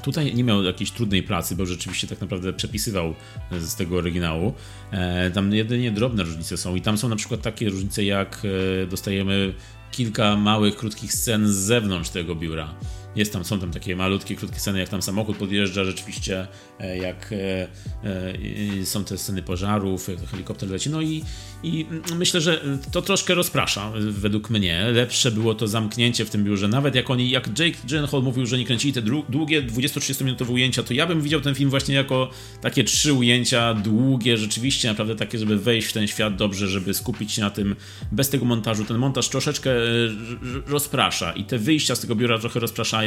Tutaj 0.02 0.34
nie 0.34 0.44
miał 0.44 0.62
jakiejś 0.62 0.90
trudnej 0.90 1.22
pracy, 1.22 1.56
bo 1.56 1.66
rzeczywiście 1.66 2.06
tak 2.06 2.20
naprawdę 2.20 2.52
przepisywał 2.52 3.14
z 3.58 3.74
tego 3.74 3.96
oryginału. 3.96 4.54
E, 4.90 5.30
tam 5.30 5.52
jedynie 5.52 5.90
drobne 5.90 6.22
różnice 6.22 6.56
są 6.56 6.74
i 6.74 6.80
tam 6.80 6.98
są 6.98 7.08
na 7.08 7.16
przykład 7.16 7.42
takie 7.42 7.70
różnice 7.70 8.04
jak 8.04 8.42
e, 8.82 8.86
dostajemy 8.86 9.54
kilka 9.90 10.36
małych, 10.36 10.76
krótkich 10.76 11.12
scen 11.12 11.48
z 11.48 11.56
zewnątrz 11.56 12.10
tego 12.10 12.34
biura. 12.34 12.74
Jest 13.16 13.32
tam, 13.32 13.44
są 13.44 13.60
tam 13.60 13.70
takie 13.70 13.96
malutkie, 13.96 14.36
krótkie 14.36 14.60
sceny, 14.60 14.78
jak 14.78 14.88
tam 14.88 15.02
samochód 15.02 15.36
podjeżdża 15.36 15.84
rzeczywiście, 15.84 16.46
e, 16.80 16.98
jak 16.98 17.32
e, 17.32 17.68
e, 18.80 18.86
są 18.86 19.04
te 19.04 19.18
sceny 19.18 19.42
pożarów, 19.42 20.08
jak 20.08 20.28
helikopter 20.28 20.70
leci. 20.70 20.90
No 20.90 21.02
i, 21.02 21.24
i 21.62 21.86
myślę, 22.16 22.40
że 22.40 22.60
to 22.92 23.02
troszkę 23.02 23.34
rozprasza, 23.34 23.92
według 23.98 24.50
mnie. 24.50 24.84
Lepsze 24.92 25.30
było 25.30 25.54
to 25.54 25.68
zamknięcie 25.68 26.24
w 26.24 26.30
tym 26.30 26.44
biurze. 26.44 26.68
Nawet 26.68 26.94
jak 26.94 27.10
oni, 27.10 27.30
jak 27.30 27.48
Jake 27.58 27.78
Gyllenhaal 27.88 28.22
mówił, 28.22 28.46
że 28.46 28.58
nie 28.58 28.64
kręcili 28.64 28.92
te 28.92 29.02
długie 29.28 29.62
20-30 29.62 30.24
minutowe 30.24 30.52
ujęcia, 30.52 30.82
to 30.82 30.94
ja 30.94 31.06
bym 31.06 31.22
widział 31.22 31.40
ten 31.40 31.54
film 31.54 31.70
właśnie 31.70 31.94
jako 31.94 32.30
takie 32.60 32.84
trzy 32.84 33.12
ujęcia 33.12 33.74
długie, 33.74 34.36
rzeczywiście 34.36 34.88
naprawdę 34.88 35.16
takie, 35.16 35.38
żeby 35.38 35.58
wejść 35.58 35.88
w 35.88 35.92
ten 35.92 36.06
świat 36.06 36.36
dobrze, 36.36 36.68
żeby 36.68 36.94
skupić 36.94 37.32
się 37.32 37.42
na 37.42 37.50
tym 37.50 37.76
bez 38.12 38.28
tego 38.28 38.44
montażu. 38.44 38.84
Ten 38.84 38.98
montaż 38.98 39.28
troszeczkę 39.28 39.70
rozprasza 40.66 41.32
i 41.32 41.44
te 41.44 41.58
wyjścia 41.58 41.94
z 41.94 42.00
tego 42.00 42.14
biura 42.14 42.38
trochę 42.38 42.60
rozpraszają 42.60 43.03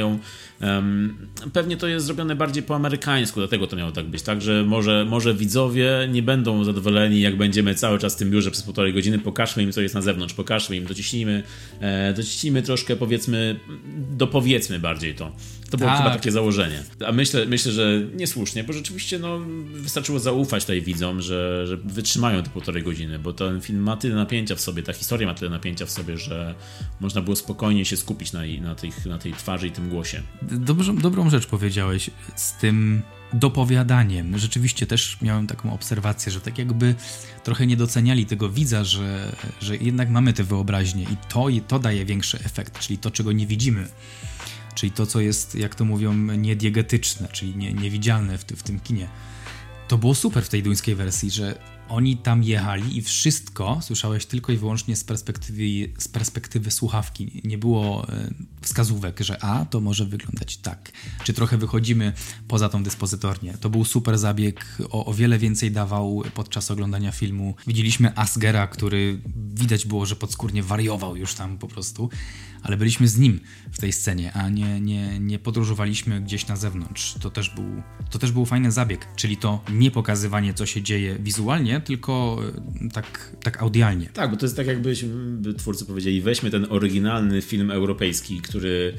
Pewnie 1.54 1.78
to 1.78 1.88
jest 1.88 2.06
zrobione 2.06 2.36
bardziej 2.36 2.64
po 2.64 2.76
amerykańsku, 2.76 3.40
dlatego 3.40 3.68
to 3.68 3.76
miało 3.76 3.92
tak 3.92 4.06
być, 4.06 4.22
tak, 4.22 4.42
że 4.42 4.64
może, 4.64 5.06
może 5.10 5.34
widzowie 5.34 6.08
nie 6.12 6.24
będą 6.24 6.64
zadowoleni, 6.64 7.22
jak 7.22 7.38
będziemy 7.38 7.76
cały 7.76 8.00
czas 8.00 8.16
w 8.16 8.18
tym 8.18 8.32
biurze 8.32 8.52
przez 8.52 8.64
półtorej 8.64 8.94
godziny, 8.94 9.20
pokażmy 9.20 9.64
im, 9.64 9.72
co 9.72 9.82
jest 9.82 9.96
na 9.96 10.02
zewnątrz, 10.02 10.34
pokażmy 10.34 10.76
im, 10.76 10.86
dociśnijmy, 10.86 11.44
e, 11.80 12.14
dociśnijmy 12.14 12.62
troszkę, 12.62 12.96
powiedzmy, 12.96 13.60
dopowiedzmy 14.18 14.80
bardziej 14.80 15.16
to. 15.16 15.32
To 15.70 15.78
było 15.78 15.90
tak. 15.90 15.98
chyba 15.98 16.12
takie 16.12 16.32
założenie. 16.32 16.84
A 17.08 17.12
myślę, 17.12 17.46
myślę, 17.46 17.72
że 17.72 18.02
niesłusznie, 18.16 18.64
bo 18.64 18.74
rzeczywiście 18.74 19.20
no, 19.20 19.40
wystarczyło 19.74 20.20
zaufać 20.20 20.64
tutaj 20.64 20.82
widzom, 20.82 21.22
że, 21.22 21.68
że 21.68 21.78
wytrzymają 21.78 22.44
te 22.44 22.50
półtorej 22.50 22.84
godziny, 22.84 23.20
bo 23.20 23.34
ten 23.34 23.62
film 23.62 23.80
ma 23.80 23.98
tyle 23.98 24.16
napięcia 24.16 24.56
w 24.56 24.62
sobie, 24.62 24.84
ta 24.84 24.94
historia 24.94 25.28
ma 25.28 25.34
tyle 25.34 25.52
napięcia 25.52 25.86
w 25.86 25.92
sobie, 25.92 26.18
że 26.18 26.56
można 27.00 27.22
było 27.22 27.36
spokojnie 27.36 27.86
się 27.86 27.98
skupić 27.98 28.34
na, 28.34 28.42
na, 28.62 28.76
tej, 28.76 28.92
na 29.06 29.18
tej 29.18 29.34
twarzy 29.34 29.68
i 29.68 29.72
tym 29.72 29.90
głosie. 29.90 30.22
Dobrze, 30.42 30.94
dobrą 30.94 31.30
rzecz 31.30 31.46
powiedziałeś 31.46 32.10
z 32.36 32.54
tym 32.54 33.02
dopowiadaniem. 33.34 34.38
Rzeczywiście 34.38 34.88
też 34.88 35.18
miałem 35.22 35.48
taką 35.48 35.74
obserwację, 35.74 36.32
że 36.32 36.42
tak 36.42 36.58
jakby 36.58 36.96
trochę 37.44 37.68
nie 37.68 37.78
doceniali 37.78 38.26
tego 38.26 38.50
widza, 38.50 38.84
że, 38.84 39.36
że 39.62 39.78
jednak 39.78 40.10
mamy 40.10 40.34
tę 40.34 40.44
wyobraźnię 40.44 41.04
i 41.04 41.18
to, 41.30 41.48
to 41.68 41.80
daje 41.80 42.06
większy 42.06 42.40
efekt, 42.46 42.80
czyli 42.80 42.98
to, 42.98 43.12
czego 43.12 43.32
nie 43.32 43.48
widzimy 43.48 43.88
czyli 44.78 44.92
to, 44.92 45.06
co 45.06 45.20
jest, 45.20 45.56
jak 45.56 45.76
to 45.76 45.86
mówią, 45.86 46.14
niediegetyczne, 46.14 47.28
czyli 47.28 47.56
nie, 47.56 47.74
niewidzialne 47.74 48.38
w, 48.38 48.44
w 48.44 48.64
tym 48.64 48.80
kinie. 48.80 49.10
To 49.88 49.98
było 49.98 50.16
super 50.16 50.44
w 50.46 50.50
tej 50.50 50.64
duńskiej 50.64 50.96
wersji, 50.96 51.32
że 51.32 51.60
oni 51.90 52.18
tam 52.18 52.44
jechali 52.44 52.98
i 52.98 53.02
wszystko 53.02 53.80
słyszałeś 53.82 54.26
tylko 54.26 54.52
i 54.52 54.58
wyłącznie 54.58 54.96
z 54.96 55.04
perspektywy, 55.04 55.64
z 55.98 56.08
perspektywy 56.08 56.72
słuchawki. 56.72 57.42
Nie 57.44 57.58
było 57.58 58.10
e, 58.10 58.34
wskazówek, 58.62 59.20
że 59.20 59.44
a, 59.44 59.66
to 59.66 59.82
może 59.82 60.06
wyglądać 60.06 60.58
tak. 60.58 60.92
Czy 61.24 61.34
trochę 61.34 61.58
wychodzimy 61.58 62.14
poza 62.48 62.70
tą 62.70 62.84
dyspozytornię. 62.84 63.54
To 63.62 63.70
był 63.70 63.86
super 63.86 64.18
zabieg, 64.18 64.78
o, 64.90 65.06
o 65.06 65.14
wiele 65.14 65.38
więcej 65.38 65.72
dawał 65.72 66.24
podczas 66.34 66.72
oglądania 66.72 67.12
filmu. 67.12 67.56
Widzieliśmy 67.68 68.18
Asgera, 68.18 68.68
który 68.68 69.20
widać 69.54 69.86
było, 69.86 70.06
że 70.06 70.16
podskórnie 70.16 70.64
wariował 70.64 71.16
już 71.16 71.34
tam 71.34 71.58
po 71.58 71.68
prostu 71.68 72.10
ale 72.68 72.78
byliśmy 72.78 73.08
z 73.08 73.18
nim 73.18 73.40
w 73.72 73.80
tej 73.80 73.94
scenie, 73.94 74.34
a 74.34 74.50
nie, 74.50 74.82
nie, 74.82 75.20
nie 75.20 75.40
podróżowaliśmy 75.40 76.22
gdzieś 76.22 76.48
na 76.48 76.56
zewnątrz. 76.56 77.14
To 77.22 77.30
też, 77.30 77.50
był, 77.50 77.84
to 78.10 78.20
też 78.20 78.32
był 78.32 78.46
fajny 78.46 78.72
zabieg, 78.72 79.08
czyli 79.16 79.38
to 79.38 79.64
nie 79.72 79.92
pokazywanie, 79.92 80.54
co 80.54 80.66
się 80.66 80.82
dzieje 80.82 81.16
wizualnie, 81.20 81.77
tylko 81.82 82.40
e, 82.86 82.90
tak, 82.90 83.36
tak 83.44 83.62
audialnie. 83.62 84.10
Tak, 84.14 84.32
bo 84.32 84.38
to 84.38 84.46
jest 84.46 84.56
tak, 84.56 84.68
jakbyśmy 84.68 85.10
twórcy 85.58 85.86
powiedzieli, 85.86 86.22
weźmy 86.22 86.52
ten 86.52 86.68
oryginalny 86.70 87.42
film 87.42 87.72
europejski, 87.72 88.42
który 88.42 88.94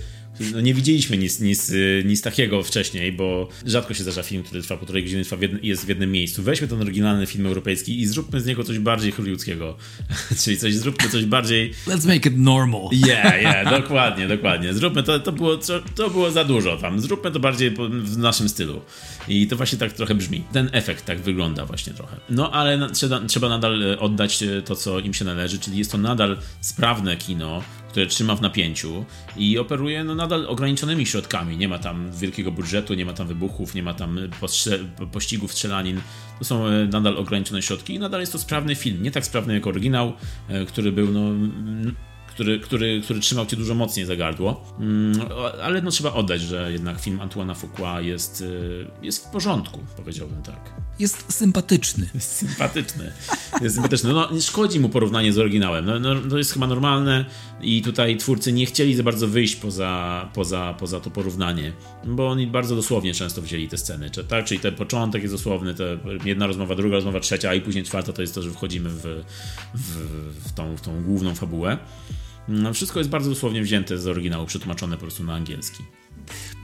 no 0.53 0.61
nie 0.61 0.75
widzieliśmy 0.75 1.19
nic, 1.19 1.41
nic, 1.41 1.73
nic 2.05 2.23
takiego 2.23 2.63
wcześniej, 2.63 3.13
bo 3.13 3.49
rzadko 3.67 3.95
się 3.95 4.03
zdarza 4.03 4.23
film, 4.23 4.43
który 4.43 4.63
trwa 4.63 4.77
półtorej 4.77 5.03
godziny, 5.03 5.25
trwa 5.25 5.37
w 5.37 5.43
jednym, 5.43 5.65
jest 5.65 5.85
w 5.85 5.89
jednym 5.89 6.13
miejscu. 6.13 6.43
Weźmy 6.43 6.69
ten 6.69 6.83
oryginalny 6.83 7.27
film 7.27 7.47
europejski 7.47 8.01
i 8.01 8.07
zróbmy 8.07 8.41
z 8.41 8.47
niego 8.47 8.65
coś 8.65 8.79
bardziej 8.79 9.13
hollywoodzkiego. 9.13 9.77
Czyli 10.45 10.59
coś, 10.59 10.75
zróbmy 10.75 11.09
coś 11.09 11.25
bardziej... 11.25 11.73
Let's 11.87 12.07
make 12.07 12.27
it 12.27 12.39
normal. 12.39 12.89
Yeah, 12.93 13.43
yeah, 13.43 13.71
dokładnie, 13.81 14.29
dokładnie. 14.29 14.75
Zróbmy 14.75 15.03
to, 15.03 15.21
to 15.21 15.33
było, 15.33 15.59
to 15.95 16.11
było 16.11 16.31
za 16.31 16.45
dużo 16.45 16.77
tam. 16.77 17.01
Zróbmy 17.01 17.31
to 17.31 17.41
bardziej 17.41 17.71
w 18.03 18.19
naszym 18.19 18.49
stylu. 18.49 18.81
I 19.29 19.47
to 19.47 19.57
właśnie 19.57 19.79
tak 19.79 19.93
trochę 19.93 20.15
brzmi. 20.15 20.45
Ten 20.53 20.71
efekt 20.73 21.05
tak 21.05 21.21
wygląda 21.21 21.67
właśnie 21.67 21.93
trochę. 21.93 22.17
No 22.31 22.51
ale 22.53 22.91
trzeba, 22.91 23.21
trzeba 23.21 23.49
nadal 23.49 23.83
e, 23.83 23.99
oddać 23.99 24.43
e, 24.43 24.63
to, 24.63 24.77
co 24.77 24.99
im 25.01 25.15
się 25.15 25.25
należy, 25.25 25.59
czyli 25.59 25.79
jest 25.79 25.93
to 25.93 25.99
nadal 25.99 26.39
sprawne 26.61 27.17
kino, 27.17 27.63
które 27.89 28.07
trzyma 28.07 28.37
w 28.37 28.41
napięciu 28.41 29.05
i 29.37 29.59
operuje 29.59 30.05
no, 30.05 30.15
nadal 30.15 30.47
ograniczonymi 30.47 31.07
środkami. 31.07 31.57
Nie 31.57 31.69
ma 31.69 31.79
tam 31.79 32.13
wielkiego 32.13 32.53
budżetu, 32.53 32.95
nie 32.95 33.07
ma 33.07 33.13
tam 33.13 33.27
wybuchów, 33.27 33.75
nie 33.75 33.83
ma 33.83 33.95
tam 33.95 34.19
pościgów, 35.13 35.53
strzelanin. 35.53 36.01
To 36.39 36.45
są 36.45 36.67
e, 36.67 36.87
nadal 36.87 37.17
ograniczone 37.17 37.63
środki 37.63 37.95
i 37.95 37.99
nadal 37.99 38.21
jest 38.21 38.33
to 38.33 38.39
sprawny 38.39 38.75
film. 38.75 39.03
Nie 39.03 39.11
tak 39.11 39.27
sprawny 39.27 39.55
jak 39.55 39.67
oryginał, 39.67 40.13
który 40.69 40.93
był 40.93 41.13
no, 41.13 41.33
który, 42.39 42.61
który, 42.61 43.01
który 43.05 43.21
trzymał 43.21 43.47
cię 43.47 43.57
dużo 43.57 43.75
mocniej 43.75 44.07
za 44.07 44.17
gardło. 44.17 44.65
Mm, 44.81 45.21
ale 45.63 45.83
no 45.83 45.91
trzeba 45.91 46.13
oddać, 46.13 46.41
że 46.41 46.73
jednak 46.73 47.01
film 47.01 47.21
Antoana 47.21 47.55
Fuqua 47.55 48.01
jest, 48.01 48.41
y, 48.41 48.87
jest 49.03 49.27
w 49.27 49.31
porządku, 49.31 49.81
powiedziałbym 49.97 50.43
tak. 50.43 50.75
Jest 50.99 51.33
sympatyczny. 51.33 52.09
Jest 52.15 52.33
sympatyczny. 52.33 53.13
Jest 53.61 53.75
sympatyczny. 53.75 54.13
No, 54.13 54.31
nie 54.33 54.43
szkodzi 54.43 54.81
mu 54.81 54.89
porównanie 54.89 55.33
z 55.33 55.39
oryginałem. 55.39 55.85
No, 55.85 55.99
no, 56.01 56.15
to 56.31 56.39
jest 56.39 56.53
chyba 56.53 56.67
normalne 56.67 57.25
i 57.61 57.83
tutaj 57.83 58.17
twórcy 58.17 58.53
nie 58.53 58.67
chcieli 58.67 58.95
za 58.95 59.03
bardzo 59.03 59.29
wyjść 59.29 59.57
poza, 59.57 60.29
poza, 60.35 60.75
poza 60.79 61.01
to 61.01 61.11
porównanie, 61.11 61.73
bo 62.05 62.29
oni 62.29 62.47
bardzo 62.47 62.77
dosłownie 62.77 63.15
często 63.15 63.43
wzięli 63.43 63.69
te 63.69 63.79
sceny. 63.79 64.11
Czy, 64.11 64.25
tak? 64.25 64.45
Czyli 64.45 64.61
ten 64.61 64.75
początek 64.75 65.23
jest 65.23 65.35
dosłowny, 65.35 65.75
te 65.75 65.99
jedna 66.25 66.47
rozmowa, 66.47 66.75
druga 66.75 66.97
rozmowa, 66.97 67.21
trzecia, 67.21 67.51
a 67.51 67.55
i 67.55 67.61
później 67.61 67.85
czwarta 67.85 68.13
to 68.13 68.23
jest 68.23 68.35
to, 68.35 68.43
że 68.43 68.51
wchodzimy 68.51 68.91
w, 68.91 69.03
w, 69.75 69.97
w, 70.49 70.53
tą, 70.53 70.77
w 70.77 70.81
tą 70.81 71.03
główną 71.03 71.35
fabułę. 71.35 71.79
No, 72.49 72.75
wszystko 72.75 73.01
jest 73.01 73.11
bardzo 73.11 73.31
dosłownie 73.31 73.63
wzięte 73.63 73.99
z 73.99 74.07
oryginału, 74.07 74.47
przetłumaczone 74.47 74.97
po 74.97 75.03
prostu 75.03 75.25
na 75.25 75.35
angielski. 75.35 75.83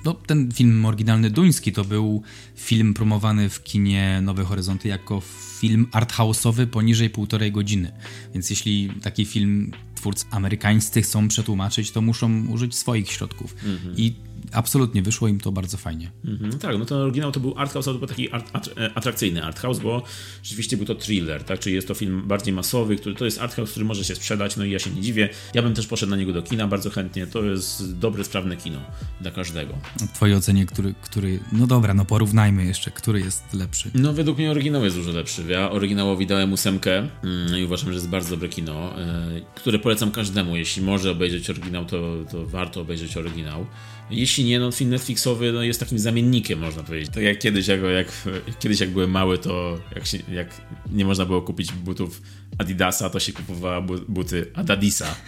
No, 0.04 0.14
ten 0.14 0.52
film 0.52 0.84
oryginalny 0.84 1.30
duński 1.30 1.72
to 1.72 1.84
był 1.84 2.22
film 2.56 2.94
promowany 2.94 3.48
w 3.48 3.62
kinie 3.62 4.20
Nowe 4.22 4.44
Horyzonty 4.44 4.88
jako 4.88 5.22
film 5.60 5.86
arthouse'owy 5.92 6.66
poniżej 6.66 7.10
półtorej 7.10 7.52
godziny. 7.52 7.92
Więc 8.34 8.50
jeśli 8.50 8.90
taki 9.02 9.24
film 9.24 9.70
twórcy 9.94 10.26
amerykańscy 10.30 11.02
chcą 11.02 11.28
przetłumaczyć, 11.28 11.90
to 11.90 12.00
muszą 12.00 12.46
użyć 12.46 12.74
swoich 12.74 13.10
środków. 13.10 13.54
-hmm. 13.54 13.94
I 13.96 14.14
absolutnie 14.52 15.02
wyszło 15.02 15.28
im 15.28 15.40
to 15.40 15.52
bardzo 15.52 15.76
fajnie. 15.76 16.10
Mhm, 16.24 16.58
tak, 16.58 16.78
no 16.78 16.84
ten 16.84 16.98
oryginał 16.98 17.32
to 17.32 17.40
był 17.40 17.54
art 17.58 17.72
house, 17.72 17.84
to 17.84 17.94
był 17.94 18.08
taki 18.08 18.30
art, 18.30 18.70
e, 18.78 18.90
atrakcyjny 18.94 19.44
art 19.44 19.58
house, 19.58 19.78
bo 19.78 20.02
rzeczywiście 20.42 20.76
był 20.76 20.86
to 20.86 20.94
thriller, 20.94 21.44
tak, 21.44 21.58
czyli 21.58 21.74
jest 21.74 21.88
to 21.88 21.94
film 21.94 22.22
bardziej 22.26 22.54
masowy, 22.54 22.96
który 22.96 23.14
to 23.14 23.24
jest 23.24 23.40
art 23.40 23.54
house, 23.54 23.70
który 23.70 23.86
może 23.86 24.04
się 24.04 24.14
sprzedać, 24.14 24.56
no 24.56 24.64
i 24.64 24.70
ja 24.70 24.78
się 24.78 24.90
nie 24.90 25.00
dziwię. 25.00 25.28
Ja 25.54 25.62
bym 25.62 25.74
też 25.74 25.86
poszedł 25.86 26.10
na 26.10 26.16
niego 26.16 26.32
do 26.32 26.42
kina 26.42 26.68
bardzo 26.68 26.90
chętnie, 26.90 27.26
to 27.26 27.42
jest 27.44 27.98
dobre, 27.98 28.24
sprawne 28.24 28.56
kino 28.56 28.80
dla 29.20 29.30
każdego. 29.30 29.74
W 30.00 30.12
twojej 30.12 30.36
ocenie, 30.36 30.66
który, 30.66 30.94
który, 31.02 31.40
no 31.52 31.66
dobra, 31.66 31.94
no 31.94 32.04
porównajmy 32.04 32.64
jeszcze, 32.64 32.90
który 32.90 33.20
jest 33.20 33.54
lepszy? 33.54 33.90
No 33.94 34.12
według 34.12 34.38
mnie 34.38 34.50
oryginał 34.50 34.84
jest 34.84 34.96
dużo 34.96 35.12
lepszy. 35.12 35.44
Ja 35.48 35.70
oryginałowi 35.70 36.26
dałem 36.26 36.52
ósemkę 36.52 37.08
mm, 37.22 37.58
i 37.58 37.64
uważam, 37.64 37.88
że 37.88 37.94
jest 37.94 38.08
bardzo 38.08 38.30
dobre 38.30 38.48
kino, 38.48 39.00
e, 39.00 39.40
które 39.54 39.78
polecam 39.78 40.10
każdemu. 40.10 40.56
Jeśli 40.56 40.82
może 40.82 41.10
obejrzeć 41.10 41.50
oryginał, 41.50 41.84
to, 41.84 42.14
to 42.30 42.46
warto 42.46 42.80
obejrzeć 42.80 43.16
oryginał. 43.16 43.66
Jeśli 44.10 44.33
nie, 44.42 44.58
no 44.58 44.72
film 44.72 44.90
Netflixowy 44.90 45.52
no, 45.52 45.62
jest 45.62 45.80
takim 45.80 45.98
zamiennikiem, 45.98 46.58
można 46.58 46.82
powiedzieć. 46.82 47.10
Tak 47.14 47.22
jak 47.22 47.38
kiedyś, 47.38 47.66
jak, 47.66 47.80
jak, 47.82 48.12
kiedyś 48.60 48.80
jak 48.80 48.90
byłem 48.90 49.10
mały, 49.10 49.38
to 49.38 49.78
jak, 49.94 50.06
się, 50.06 50.18
jak 50.32 50.48
nie 50.92 51.04
można 51.04 51.26
było 51.26 51.42
kupić 51.42 51.72
butów 51.72 52.22
Adidasa, 52.58 53.10
to 53.10 53.20
się 53.20 53.32
kupowała 53.32 53.80
buty 54.08 54.50
Adadisa. 54.54 55.14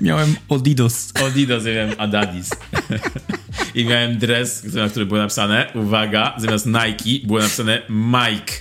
miałem 0.00 0.36
Odidos. 0.48 1.12
Odidos, 1.22 1.64
ja 1.64 1.74
miałem 1.74 1.94
Adadis. 1.98 2.50
I 3.74 3.84
miałem 3.84 4.18
dres, 4.18 4.64
na 4.64 4.88
który 4.88 5.06
było 5.06 5.20
napisane, 5.20 5.66
uwaga, 5.74 6.34
zamiast 6.38 6.66
Nike 6.66 7.26
było 7.26 7.38
napisane 7.38 7.82
Mike. 7.88 8.52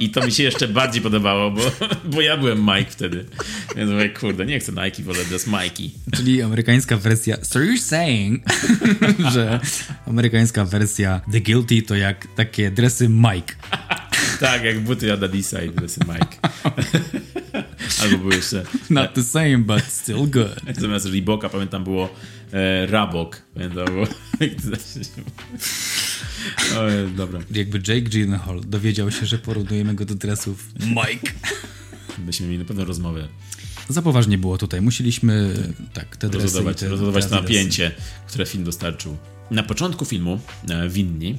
I 0.00 0.10
to 0.10 0.26
mi 0.26 0.32
się 0.32 0.42
jeszcze 0.42 0.68
bardziej 0.68 1.02
podobało, 1.02 1.50
bo, 1.50 1.62
bo 2.04 2.20
ja 2.20 2.36
byłem 2.36 2.60
Mike 2.60 2.90
wtedy. 2.90 3.24
Więc 3.76 3.90
mówię, 3.90 4.10
kurde, 4.10 4.46
nie 4.46 4.60
chcę 4.60 4.72
Nike, 4.72 5.02
wolę 5.02 5.24
dress 5.24 5.46
Mikey. 5.46 5.90
Czyli 6.16 6.42
amerykańska 6.42 6.96
wersja 6.96 7.36
So 7.42 7.58
you're 7.58 7.80
saying, 7.80 8.42
że 9.34 9.60
amerykańska 10.06 10.64
wersja 10.64 11.20
The 11.32 11.40
Guilty 11.40 11.82
to 11.82 11.94
jak 11.94 12.26
takie 12.36 12.70
dresy 12.70 13.08
Mike. 13.08 13.54
Tak, 14.40 14.64
jak 14.64 14.80
buty 14.80 15.12
Adadisa 15.12 15.62
i 15.62 15.70
dresy 15.70 16.00
Mike. 16.08 16.36
Albo 18.02 18.18
były 18.18 18.34
jeszcze... 18.34 18.64
Not 18.90 19.14
the 19.14 19.22
same, 19.22 19.58
but 19.58 19.84
still 19.84 20.26
good. 20.26 20.78
Zamiast 20.78 21.06
Reeboka, 21.06 21.48
pamiętam, 21.48 21.84
było 21.84 22.14
e, 22.52 22.86
Rabok. 22.86 23.42
Pamiętam, 23.54 23.84
było... 23.84 24.06
O, 26.76 27.08
dobra. 27.16 27.40
Jakby 27.50 27.78
Jake 27.78 28.00
Gyllenhaal 28.00 28.60
dowiedział 28.66 29.10
się, 29.10 29.26
że 29.26 29.38
porównujemy 29.38 29.94
go 29.94 30.04
do 30.04 30.14
dresów 30.14 30.68
Mike. 30.80 31.32
Byśmy 32.18 32.46
mieli 32.46 32.58
na 32.58 32.64
pewno 32.64 32.84
rozmowę. 32.84 33.28
Za 33.88 34.02
poważnie 34.02 34.38
było 34.38 34.58
tutaj. 34.58 34.80
Musieliśmy 34.80 35.54
tak, 35.92 36.16
te 36.16 36.28
dresy 36.28 36.42
rozładować, 36.42 36.80
te, 36.80 36.88
rozładować 36.88 37.30
napięcie, 37.30 37.92
które 38.26 38.46
film 38.46 38.64
dostarczył. 38.64 39.16
Na 39.50 39.62
początku 39.62 40.04
filmu 40.04 40.40
e, 40.68 40.88
Winni 40.88 41.38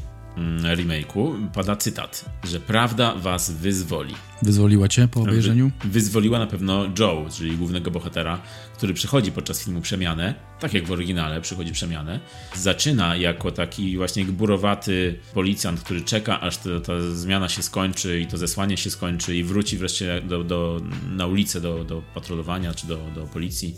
remake'u 0.63 1.35
pada 1.53 1.75
cytat, 1.75 2.25
że 2.43 2.59
prawda 2.59 3.15
was 3.15 3.51
wyzwoli. 3.51 4.15
Wyzwoliła 4.41 4.87
cię 4.87 5.07
po 5.07 5.21
obejrzeniu? 5.21 5.71
Wy, 5.83 5.89
wyzwoliła 5.89 6.39
na 6.39 6.47
pewno 6.47 6.85
Joe, 6.99 7.25
czyli 7.37 7.57
głównego 7.57 7.91
bohatera, 7.91 8.41
który 8.77 8.93
przychodzi 8.93 9.31
podczas 9.31 9.63
filmu 9.63 9.81
przemianę, 9.81 10.35
tak 10.59 10.73
jak 10.73 10.85
w 10.85 10.91
oryginale 10.91 11.41
przychodzi 11.41 11.71
przemianę. 11.71 12.19
Zaczyna 12.55 13.15
jako 13.15 13.51
taki 13.51 13.97
właśnie 13.97 14.25
gburowaty 14.25 15.19
policjant, 15.33 15.79
który 15.81 16.01
czeka, 16.01 16.41
aż 16.41 16.57
to, 16.57 16.79
ta 16.81 16.93
zmiana 17.01 17.49
się 17.49 17.63
skończy 17.63 18.19
i 18.19 18.27
to 18.27 18.37
zesłanie 18.37 18.77
się 18.77 18.89
skończy 18.89 19.37
i 19.37 19.43
wróci 19.43 19.77
wreszcie 19.77 20.21
do, 20.21 20.43
do, 20.43 20.81
na 21.09 21.27
ulicę 21.27 21.61
do, 21.61 21.83
do 21.83 22.01
patrolowania 22.13 22.73
czy 22.73 22.87
do, 22.87 22.99
do 23.15 23.23
policji. 23.23 23.75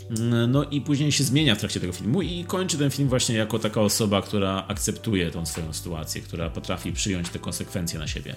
No 0.47 0.63
i 0.63 0.81
później 0.81 1.11
się 1.11 1.23
zmienia 1.23 1.55
w 1.55 1.59
trakcie 1.59 1.79
tego 1.79 1.93
filmu 1.93 2.21
i 2.21 2.43
kończy 2.43 2.77
ten 2.77 2.91
film 2.91 3.09
właśnie 3.09 3.35
jako 3.35 3.59
taka 3.59 3.81
osoba, 3.81 4.21
która 4.21 4.65
akceptuje 4.67 5.31
tą 5.31 5.45
swoją 5.45 5.73
sytuację, 5.73 6.21
która 6.21 6.49
potrafi 6.49 6.91
przyjąć 6.91 7.29
te 7.29 7.39
konsekwencje 7.39 7.99
na 7.99 8.07
siebie. 8.07 8.35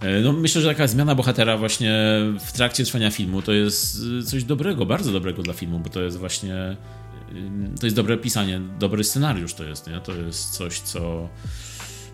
E, 0.00 0.20
no 0.20 0.32
myślę, 0.32 0.62
że 0.62 0.68
taka 0.68 0.86
zmiana 0.86 1.14
bohatera 1.14 1.56
właśnie 1.62 1.92
w 2.40 2.52
trakcie 2.52 2.84
trwania 2.84 3.10
filmu 3.10 3.42
to 3.42 3.52
jest 3.52 4.00
coś 4.26 4.44
dobrego, 4.44 4.86
bardzo 4.86 5.12
dobrego 5.12 5.42
dla 5.42 5.54
filmu, 5.54 5.78
bo 5.78 5.88
to 5.88 6.02
jest 6.02 6.16
właśnie 6.18 6.76
to 7.80 7.86
jest 7.86 7.96
dobre 7.96 8.16
pisanie, 8.16 8.60
dobry 8.78 9.04
scenariusz 9.04 9.54
to 9.54 9.64
jest, 9.64 9.86
nie? 9.86 10.00
To 10.00 10.12
jest 10.12 10.50
coś, 10.50 10.80
co 10.80 11.28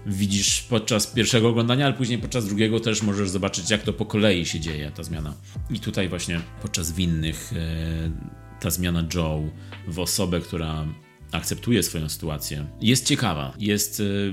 widzisz 0.07 0.63
podczas 0.63 1.07
pierwszego 1.07 1.49
oglądania, 1.49 1.87
ale 1.87 1.95
później 1.95 2.19
podczas 2.19 2.47
drugiego 2.47 2.81
też 2.81 3.03
możesz 3.03 3.31
zobaczyć, 3.31 3.71
jak 3.71 3.83
to 3.83 3.93
po 3.93 4.07
kolei 4.07 4.47
się 4.47 4.61
dzieje, 4.61 4.91
ta 4.91 5.03
zmiana. 5.03 5.35
I 5.71 5.81
tutaj 5.81 6.09
właśnie 6.09 6.41
podczas 6.63 6.93
winnych 6.93 7.53
e, 7.53 8.11
ta 8.61 8.71
zmiana 8.71 9.05
Joe 9.15 9.51
w 9.87 9.99
osobę, 9.99 10.41
która 10.41 10.87
akceptuje 11.33 11.83
swoją 11.83 12.09
sytuację. 12.09 12.67
Jest 12.81 13.07
ciekawa. 13.07 13.55
Jest 13.59 14.01
y, 14.01 14.33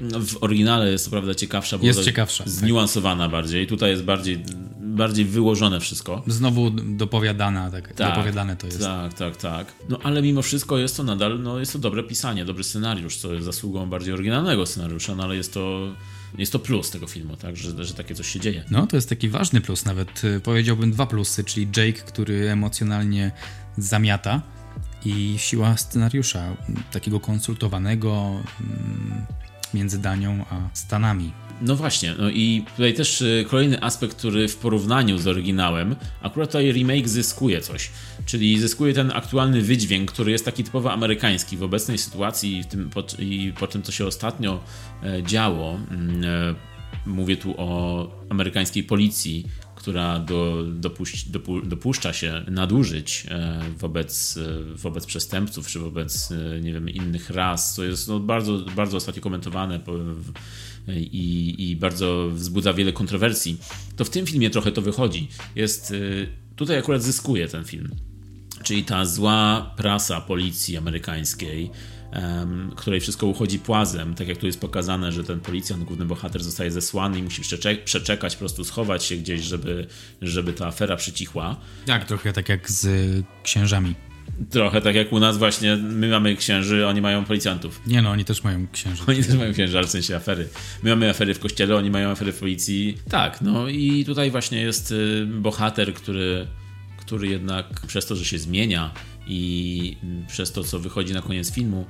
w 0.00 0.42
oryginale 0.42 0.90
jest 0.90 1.04
to 1.04 1.10
prawda 1.10 1.34
ciekawsza, 1.34 1.78
bo 1.78 1.86
jest 1.86 2.04
ciekawsza, 2.04 2.44
tak. 2.44 2.52
zniuansowana 2.52 3.24
tak. 3.24 3.32
bardziej. 3.32 3.66
Tutaj 3.66 3.90
jest 3.90 4.02
bardziej, 4.02 4.38
bardziej 4.78 5.24
wyłożone 5.24 5.80
wszystko. 5.80 6.22
Znowu 6.26 6.70
dopowiadana, 6.70 7.70
tak, 7.70 7.92
tak 7.92 8.14
dopowiadane 8.14 8.56
to 8.56 8.66
jest. 8.66 8.80
Tak, 8.80 9.14
tak, 9.14 9.36
tak. 9.36 9.72
No 9.88 9.98
ale 10.02 10.22
mimo 10.22 10.42
wszystko 10.42 10.78
jest 10.78 10.96
to 10.96 11.02
nadal, 11.02 11.42
no 11.42 11.58
jest 11.58 11.72
to 11.72 11.78
dobre 11.78 12.02
pisanie, 12.02 12.44
dobry 12.44 12.64
scenariusz, 12.64 13.16
co 13.16 13.32
jest 13.32 13.44
zasługą 13.44 13.86
bardziej 13.86 14.14
oryginalnego 14.14 14.66
scenariusza, 14.66 15.14
no 15.14 15.24
ale 15.24 15.36
jest 15.36 15.54
to 15.54 15.94
jest 16.38 16.52
to 16.52 16.58
plus 16.58 16.90
tego 16.90 17.06
filmu, 17.06 17.36
tak, 17.36 17.56
że, 17.56 17.84
że 17.84 17.94
takie 17.94 18.14
coś 18.14 18.28
się 18.28 18.40
dzieje. 18.40 18.64
No, 18.70 18.86
to 18.86 18.96
jest 18.96 19.08
taki 19.08 19.28
ważny 19.28 19.60
plus, 19.60 19.84
nawet 19.84 20.24
y, 20.24 20.40
powiedziałbym 20.40 20.92
dwa 20.92 21.06
plusy, 21.06 21.44
czyli 21.44 21.68
Jake, 21.76 21.92
który 21.92 22.50
emocjonalnie 22.50 23.32
zamiata, 23.78 24.42
i 25.06 25.34
siła 25.38 25.76
scenariusza, 25.76 26.56
takiego 26.92 27.20
konsultowanego 27.20 28.40
mm, 28.60 29.26
między 29.74 29.98
Danią 29.98 30.44
a 30.50 30.68
Stanami. 30.72 31.32
No 31.62 31.76
właśnie, 31.76 32.14
no 32.18 32.30
i 32.30 32.64
tutaj 32.76 32.94
też 32.94 33.20
y, 33.20 33.44
kolejny 33.50 33.82
aspekt, 33.82 34.16
który 34.16 34.48
w 34.48 34.56
porównaniu 34.56 35.18
z 35.18 35.26
oryginałem, 35.26 35.96
akurat 36.22 36.48
tutaj 36.48 36.72
remake 36.72 37.08
zyskuje 37.08 37.60
coś, 37.60 37.90
czyli 38.26 38.60
zyskuje 38.60 38.94
ten 38.94 39.12
aktualny 39.14 39.62
wydźwięk, 39.62 40.12
który 40.12 40.32
jest 40.32 40.44
taki 40.44 40.64
typowo 40.64 40.92
amerykański 40.92 41.56
w 41.56 41.62
obecnej 41.62 41.98
sytuacji 41.98 42.58
i, 42.58 42.64
tym, 42.64 42.90
po, 42.90 43.02
i 43.18 43.52
po 43.60 43.66
tym, 43.66 43.82
co 43.82 43.92
się 43.92 44.06
ostatnio 44.06 44.60
e, 45.02 45.22
działo. 45.22 45.78
Mm, 45.90 46.24
e, 46.24 46.54
mówię 47.06 47.36
tu 47.36 47.54
o 47.58 48.10
amerykańskiej 48.30 48.84
policji, 48.84 49.46
która 49.86 50.18
do, 50.18 50.64
dopu, 50.66 51.04
dopuszcza 51.64 52.12
się 52.12 52.44
nadużyć 52.48 53.26
e, 53.30 53.60
wobec, 53.78 54.36
e, 54.36 54.74
wobec 54.74 55.06
przestępców 55.06 55.68
czy 55.68 55.78
wobec 55.78 56.32
e, 56.32 56.60
nie 56.60 56.72
wiem, 56.72 56.90
innych 56.90 57.30
ras, 57.30 57.74
co 57.74 57.84
jest 57.84 58.08
no, 58.08 58.20
bardzo, 58.20 58.58
bardzo 58.58 58.96
ostatnio 58.96 59.22
komentowane 59.22 59.80
i, 60.96 61.54
i 61.58 61.76
bardzo 61.76 62.30
wzbudza 62.32 62.72
wiele 62.72 62.92
kontrowersji, 62.92 63.58
to 63.96 64.04
w 64.04 64.10
tym 64.10 64.26
filmie 64.26 64.50
trochę 64.50 64.72
to 64.72 64.82
wychodzi. 64.82 65.28
Jest, 65.56 65.92
tutaj 66.56 66.78
akurat 66.78 67.02
zyskuje 67.02 67.48
ten 67.48 67.64
film. 67.64 67.90
Czyli 68.62 68.84
ta 68.84 69.04
zła 69.04 69.74
prasa 69.76 70.20
policji 70.20 70.76
amerykańskiej, 70.76 71.70
której 72.76 73.00
wszystko 73.00 73.26
uchodzi 73.26 73.58
płazem, 73.58 74.14
tak 74.14 74.28
jak 74.28 74.38
tu 74.38 74.46
jest 74.46 74.60
pokazane, 74.60 75.12
że 75.12 75.24
ten 75.24 75.40
policjant, 75.40 75.84
główny 75.84 76.04
bohater 76.04 76.44
zostaje 76.44 76.70
zesłany 76.70 77.18
i 77.18 77.22
musi 77.22 77.42
przeczek 77.42 77.84
przeczekać, 77.84 78.34
po 78.34 78.38
prostu 78.38 78.64
schować 78.64 79.04
się 79.04 79.16
gdzieś, 79.16 79.40
żeby, 79.40 79.86
żeby 80.22 80.52
ta 80.52 80.66
afera 80.66 80.96
przycichła. 80.96 81.56
Tak, 81.86 82.04
trochę 82.04 82.32
tak 82.32 82.48
jak 82.48 82.70
z 82.70 82.86
księżami. 83.42 83.94
Trochę 84.50 84.80
tak 84.80 84.94
jak 84.94 85.12
u 85.12 85.18
nas 85.18 85.38
właśnie, 85.38 85.76
my 85.76 86.08
mamy 86.08 86.36
księży, 86.36 86.86
oni 86.86 87.00
mają 87.00 87.24
policjantów. 87.24 87.80
Nie 87.86 88.02
no, 88.02 88.10
oni 88.10 88.24
też 88.24 88.44
mają 88.44 88.66
księży. 88.72 89.02
Oni 89.06 89.24
też 89.24 89.34
mają 89.34 89.52
księży, 89.52 89.78
ale 89.78 89.86
w 89.86 89.90
sensie 89.90 90.16
afery. 90.16 90.48
My 90.82 90.90
mamy 90.90 91.10
afery 91.10 91.34
w 91.34 91.38
kościele, 91.38 91.76
oni 91.76 91.90
mają 91.90 92.10
afery 92.10 92.32
w 92.32 92.38
policji. 92.38 92.98
Tak, 93.08 93.40
no 93.40 93.68
i 93.68 94.04
tutaj 94.04 94.30
właśnie 94.30 94.60
jest 94.60 94.92
y, 94.92 95.26
bohater, 95.26 95.94
który, 95.94 96.46
który 96.96 97.28
jednak 97.28 97.66
przez 97.86 98.06
to, 98.06 98.16
że 98.16 98.24
się 98.24 98.38
zmienia, 98.38 98.90
i 99.26 99.96
przez 100.28 100.52
to, 100.52 100.64
co 100.64 100.78
wychodzi 100.78 101.14
na 101.14 101.22
koniec 101.22 101.52
filmu, 101.52 101.84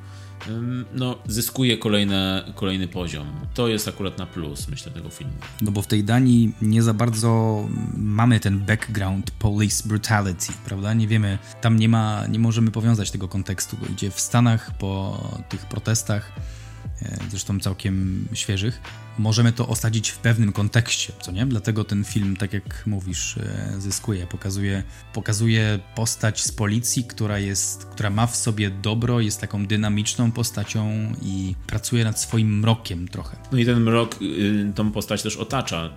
no, 0.94 1.18
zyskuje 1.26 1.78
kolejne, 1.78 2.52
kolejny 2.54 2.88
poziom. 2.88 3.26
To 3.54 3.68
jest 3.68 3.88
akurat 3.88 4.18
na 4.18 4.26
plus, 4.26 4.68
myślę, 4.68 4.92
tego 4.92 5.10
filmu. 5.10 5.32
No 5.62 5.70
bo 5.70 5.82
w 5.82 5.86
tej 5.86 6.04
Danii 6.04 6.52
nie 6.62 6.82
za 6.82 6.94
bardzo 6.94 7.62
mamy 7.96 8.40
ten 8.40 8.58
background 8.58 9.30
police 9.30 9.88
brutality, 9.88 10.52
prawda? 10.64 10.94
Nie 10.94 11.08
wiemy, 11.08 11.38
tam 11.60 11.78
nie 11.78 11.88
ma, 11.88 12.26
nie 12.26 12.38
możemy 12.38 12.70
powiązać 12.70 13.10
tego 13.10 13.28
kontekstu, 13.28 13.76
gdzie 13.90 14.10
w 14.10 14.20
Stanach 14.20 14.78
po 14.78 15.20
tych 15.48 15.66
protestach, 15.66 16.32
e, 17.02 17.18
zresztą 17.30 17.60
całkiem 17.60 18.28
świeżych, 18.32 18.80
możemy 19.18 19.52
to 19.52 19.68
osadzić 19.68 20.10
w 20.10 20.18
pewnym 20.18 20.52
kontekście, 20.52 21.12
co 21.22 21.32
nie? 21.32 21.46
Dlatego 21.46 21.84
ten 21.84 22.04
film, 22.04 22.36
tak 22.36 22.52
jak 22.52 22.86
mówisz, 22.86 23.36
e, 23.36 23.80
zyskuje, 23.80 24.26
pokazuje, 24.26 24.82
pokazuje 25.12 25.78
postać 25.94 26.42
z 26.42 26.52
policji, 26.52 27.04
która 27.04 27.38
jest, 27.38 27.84
która 27.84 28.10
ma 28.10 28.26
w 28.26 28.36
sobie 28.36 28.70
dobro, 28.70 29.20
jest 29.20 29.40
taką 29.40 29.66
dynamiczną 29.66 30.32
postacią 30.32 31.12
i 31.22 31.54
pracuje 31.66 32.04
nad 32.04 32.20
swoim 32.20 32.58
mrokiem 32.58 33.08
trochę. 33.08 33.36
No 33.52 33.58
i 33.58 33.64
ten 33.64 33.80
mrok 33.80 34.22
y, 34.22 34.72
tą 34.74 34.92
postać 34.92 35.22
też 35.22 35.36
otacza. 35.36 35.90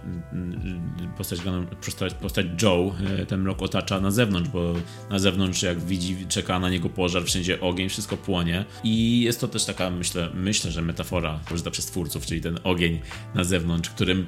Postać, 1.17 1.39
postać, 1.85 2.13
postać 2.13 2.45
Joe 2.61 2.95
y, 3.21 3.25
ten 3.25 3.41
mrok 3.41 3.61
otacza 3.61 3.99
na 3.99 4.11
zewnątrz, 4.11 4.49
bo 4.49 4.73
na 5.09 5.19
zewnątrz 5.19 5.63
jak 5.63 5.79
widzi, 5.79 6.27
czeka 6.27 6.59
na 6.59 6.69
niego 6.69 6.89
pożar, 6.89 7.23
wszędzie 7.23 7.61
ogień, 7.61 7.89
wszystko 7.89 8.17
płonie 8.17 8.65
i 8.83 9.21
jest 9.21 9.41
to 9.41 9.47
też 9.47 9.65
taka, 9.65 9.89
myślę, 9.89 10.29
myślę 10.33 10.71
że 10.71 10.81
metafora 10.81 11.39
użyta 11.53 11.71
przez 11.71 11.85
twórców, 11.85 12.25
czyli 12.25 12.41
ten 12.41 12.59
ogień 12.63 12.99
na 13.35 13.43
zewnątrz, 13.43 13.89
którym 13.89 14.25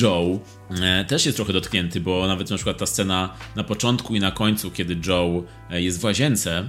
Joe 0.00 0.40
e, 0.70 1.04
też 1.04 1.26
jest 1.26 1.36
trochę 1.36 1.52
dotknięty, 1.52 2.00
bo 2.00 2.26
nawet 2.26 2.50
na 2.50 2.56
przykład 2.56 2.78
ta 2.78 2.86
scena 2.86 3.34
na 3.56 3.64
początku 3.64 4.14
i 4.14 4.20
na 4.20 4.30
końcu, 4.30 4.70
kiedy 4.70 4.96
Joe 5.06 5.44
e, 5.70 5.82
jest 5.82 6.00
w 6.00 6.04
łazience, 6.04 6.68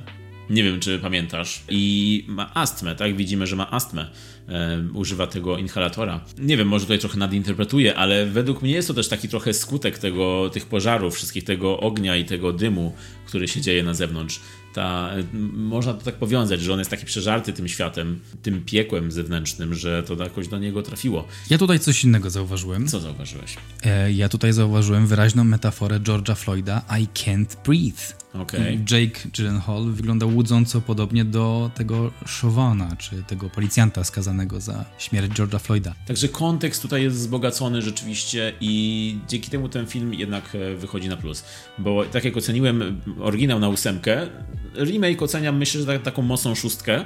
nie 0.49 0.63
wiem, 0.63 0.79
czy 0.79 0.99
pamiętasz. 0.99 1.63
I 1.69 2.25
ma 2.27 2.53
astmę, 2.53 2.95
tak? 2.95 3.15
Widzimy, 3.15 3.47
że 3.47 3.55
ma 3.55 3.71
astmę. 3.71 4.09
E, 4.49 4.83
używa 4.93 5.27
tego 5.27 5.57
inhalatora. 5.57 6.21
Nie 6.37 6.57
wiem, 6.57 6.67
może 6.67 6.85
tutaj 6.85 6.99
trochę 6.99 7.17
nadinterpretuję, 7.17 7.95
ale 7.95 8.25
według 8.25 8.61
mnie 8.61 8.71
jest 8.71 8.87
to 8.87 8.93
też 8.93 9.07
taki 9.07 9.29
trochę 9.29 9.53
skutek 9.53 9.97
tego, 9.97 10.49
tych 10.49 10.65
pożarów, 10.65 11.15
wszystkich 11.15 11.43
tego 11.43 11.79
ognia 11.79 12.15
i 12.15 12.25
tego 12.25 12.53
dymu, 12.53 12.95
który 13.25 13.47
się 13.47 13.61
dzieje 13.61 13.83
na 13.83 13.93
zewnątrz 13.93 14.39
ta, 14.73 15.09
można 15.53 15.93
to 15.93 16.01
tak 16.01 16.15
powiązać, 16.15 16.61
że 16.61 16.73
on 16.73 16.79
jest 16.79 16.91
taki 16.91 17.05
przeżarty 17.05 17.53
tym 17.53 17.67
światem, 17.67 18.19
tym 18.41 18.61
piekłem 18.65 19.11
zewnętrznym, 19.11 19.73
że 19.73 20.03
to 20.03 20.23
jakoś 20.23 20.47
do 20.47 20.59
niego 20.59 20.81
trafiło. 20.81 21.27
Ja 21.49 21.57
tutaj 21.57 21.79
coś 21.79 22.03
innego 22.03 22.29
zauważyłem. 22.29 22.87
Co 22.87 22.99
zauważyłeś? 22.99 23.57
E, 23.83 24.11
ja 24.11 24.29
tutaj 24.29 24.53
zauważyłem 24.53 25.07
wyraźną 25.07 25.43
metaforę 25.43 25.99
George'a 25.99 26.35
Floyda 26.35 26.81
I 27.01 27.07
can't 27.07 27.55
breathe. 27.65 28.22
Okay. 28.41 28.79
Jake 28.91 29.29
Gyllenhaal 29.37 29.91
wygląda 29.91 30.25
łudząco 30.25 30.81
podobnie 30.81 31.25
do 31.25 31.71
tego 31.75 32.11
Chauvana, 32.41 32.95
czy 32.95 33.23
tego 33.23 33.49
policjanta 33.49 34.03
skazanego 34.03 34.61
za 34.61 34.85
śmierć 34.97 35.31
George'a 35.31 35.59
Floyda. 35.59 35.95
Także 36.07 36.27
kontekst 36.27 36.81
tutaj 36.81 37.03
jest 37.03 37.15
wzbogacony 37.15 37.81
rzeczywiście 37.81 38.53
i 38.61 39.17
dzięki 39.27 39.51
temu 39.51 39.69
ten 39.69 39.85
film 39.85 40.13
jednak 40.13 40.55
e, 40.55 40.75
wychodzi 40.75 41.09
na 41.09 41.17
plus. 41.17 41.43
Bo 41.77 42.05
tak 42.05 42.25
jak 42.25 42.37
oceniłem 42.37 43.01
oryginał 43.19 43.59
na 43.59 43.69
ósemkę, 43.69 44.27
remake 44.75 45.21
oceniam 45.21 45.57
myślę, 45.57 45.81
że 45.81 45.87
tak, 45.87 46.01
taką 46.01 46.21
mocną 46.21 46.55
szóstkę. 46.55 47.05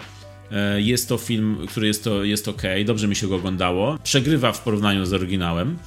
E, 0.52 0.82
jest 0.82 1.10
to 1.10 1.18
film, 1.18 1.58
który 1.70 1.88
jest, 1.88 2.04
to, 2.04 2.24
jest 2.24 2.48
ok, 2.48 2.62
dobrze 2.86 3.08
mi 3.08 3.16
się 3.16 3.28
go 3.28 3.36
oglądało. 3.36 3.98
Przegrywa 4.04 4.52
w 4.52 4.62
porównaniu 4.62 5.06
z 5.06 5.14
oryginałem, 5.14 5.78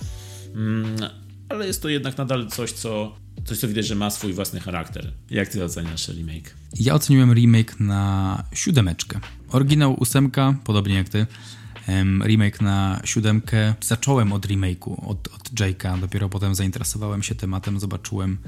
mm, 0.55 1.11
ale 1.51 1.67
jest 1.67 1.83
to 1.83 1.89
jednak 1.89 2.19
nadal 2.19 2.47
coś, 2.47 2.73
co, 2.73 3.17
coś, 3.45 3.59
co 3.59 3.69
widać, 3.69 3.87
że 3.87 3.95
ma 3.95 4.11
swój 4.11 4.33
własny 4.33 4.61
charakter. 4.61 5.13
Jak 5.31 5.49
ty 5.49 5.65
oceniasz 5.65 6.09
remake? 6.09 6.55
Ja 6.81 6.95
oceniłem 6.95 7.33
remake 7.33 7.81
na 7.81 8.45
siódemeczkę. 8.53 9.21
Oryginał 9.49 9.95
ósemka, 9.95 10.55
podobnie 10.65 10.95
jak 10.95 11.09
ty. 11.09 11.27
Remake 12.25 12.61
na 12.61 13.01
siódemkę. 13.05 13.75
Zacząłem 13.81 14.33
od 14.33 14.47
remake'u, 14.47 15.09
od, 15.11 15.29
od 15.35 15.51
Jake'a. 15.55 16.01
Dopiero 16.01 16.29
potem 16.29 16.55
zainteresowałem 16.55 17.23
się 17.23 17.35
tematem, 17.35 17.81
zobaczyłem, 17.81 18.39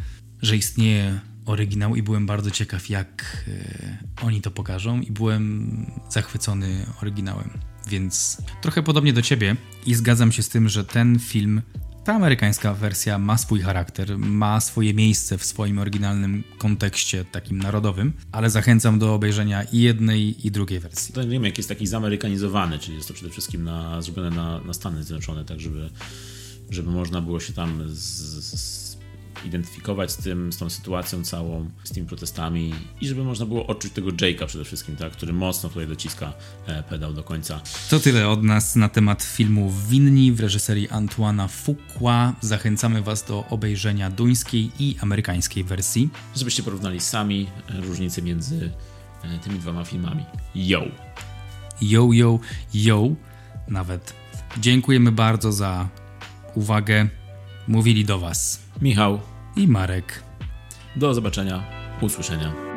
że 0.43 0.57
istnieje 0.57 1.21
oryginał 1.47 1.97
i 1.97 2.03
byłem 2.03 2.27
bardzo 2.27 2.51
ciekaw, 2.51 2.91
jak 2.91 3.45
e, 3.49 3.99
oni 4.23 4.41
to 4.41 4.51
pokażą, 4.51 5.01
i 5.01 5.13
byłem 5.13 5.87
zachwycony 6.11 6.87
oryginałem. 7.03 7.51
Więc 7.89 8.43
trochę 8.61 8.83
podobnie 8.83 9.13
do 9.13 9.23
ciebie, 9.23 9.57
i 9.87 9.95
zgadzam 9.95 10.33
się 10.33 10.43
z 10.43 10.49
tym, 10.49 10.69
że 10.69 10.85
ten 10.85 11.19
film, 11.19 11.63
ta 12.05 12.15
amerykańska 12.15 12.75
wersja 12.75 13.19
ma 13.19 13.39
swój 13.39 13.61
charakter, 13.61 14.19
ma 14.19 14.61
swoje 14.61 14.95
miejsce 14.95 15.39
w 15.39 15.45
swoim 15.45 15.79
oryginalnym 15.79 16.45
kontekście, 16.59 17.25
takim 17.25 17.59
narodowym, 17.59 18.13
ale 18.33 18.51
zachęcam 18.51 18.99
do 18.99 19.15
obejrzenia 19.15 19.63
i 19.63 19.79
jednej, 19.79 20.47
i 20.47 20.51
drugiej 20.51 20.81
wersji. 20.81 21.15
Ten 21.15 21.31
remake 21.31 21.59
jest 21.59 21.69
taki 21.69 21.87
zamerykanizowany, 21.87 22.79
czyli 22.79 22.97
jest 22.97 23.09
to 23.09 23.15
przede 23.15 23.31
wszystkim 23.31 23.65
na, 23.65 24.03
zrobione 24.03 24.31
na, 24.31 24.61
na 24.61 24.73
Stany 24.73 25.05
Zjednoczone, 25.05 25.45
tak 25.45 25.61
żeby, 25.61 25.91
żeby 26.71 26.91
można 26.91 27.21
było 27.21 27.41
się 27.41 27.53
tam 27.53 27.83
z, 27.89 28.01
z 28.45 28.82
identyfikować 29.45 30.11
z 30.11 30.17
tym, 30.17 30.53
z 30.53 30.57
tą 30.57 30.71
sytuacją 30.71 31.25
całą, 31.25 31.71
z 31.85 31.93
tymi 31.93 32.07
protestami 32.07 32.75
i 33.01 33.09
żeby 33.09 33.25
można 33.25 33.47
było 33.47 33.67
odczuć 33.67 33.93
tego 33.93 34.11
Jake'a 34.11 34.47
przede 34.47 34.65
wszystkim, 34.65 34.97
tak, 34.97 35.13
który 35.13 35.33
mocno 35.33 35.69
tutaj 35.69 35.87
dociska 35.87 36.33
e, 36.67 36.83
pedał 36.83 37.13
do 37.13 37.23
końca. 37.23 37.61
To 37.91 38.01
tyle 38.01 38.29
od 38.29 38.43
nas 38.43 38.77
na 38.77 38.89
temat 38.89 39.23
filmu 39.23 39.73
Winni 39.89 40.33
w 40.33 40.41
reżyserii 40.41 40.89
Antoana 40.89 41.49
Fuqua. 41.49 42.35
Zachęcamy 42.41 43.03
Was 43.03 43.25
do 43.25 43.45
obejrzenia 43.51 44.11
duńskiej 44.11 44.71
i 44.79 44.97
amerykańskiej 45.01 45.65
wersji. 45.65 46.11
Żebyście 46.37 46.63
porównali 46.63 47.01
sami 47.01 47.47
e, 47.69 47.81
różnice 47.81 48.23
między 48.23 48.71
e, 49.25 49.39
tymi 49.39 49.59
dwoma 49.59 49.85
filmami. 49.85 50.25
Yo! 50.55 50.83
Yo, 51.83 52.13
yo, 52.13 52.39
yo! 52.75 53.09
Nawet. 53.69 54.15
Dziękujemy 54.61 55.13
bardzo 55.13 55.53
za 55.53 55.89
uwagę. 56.55 57.09
Mówili 57.69 58.05
do 58.05 58.19
Was 58.19 58.63
Michał 58.83 59.21
i 59.57 59.69
Marek. 59.69 60.23
Do 60.97 61.15
zobaczenia, 61.15 61.65
usłyszenia. 62.01 62.72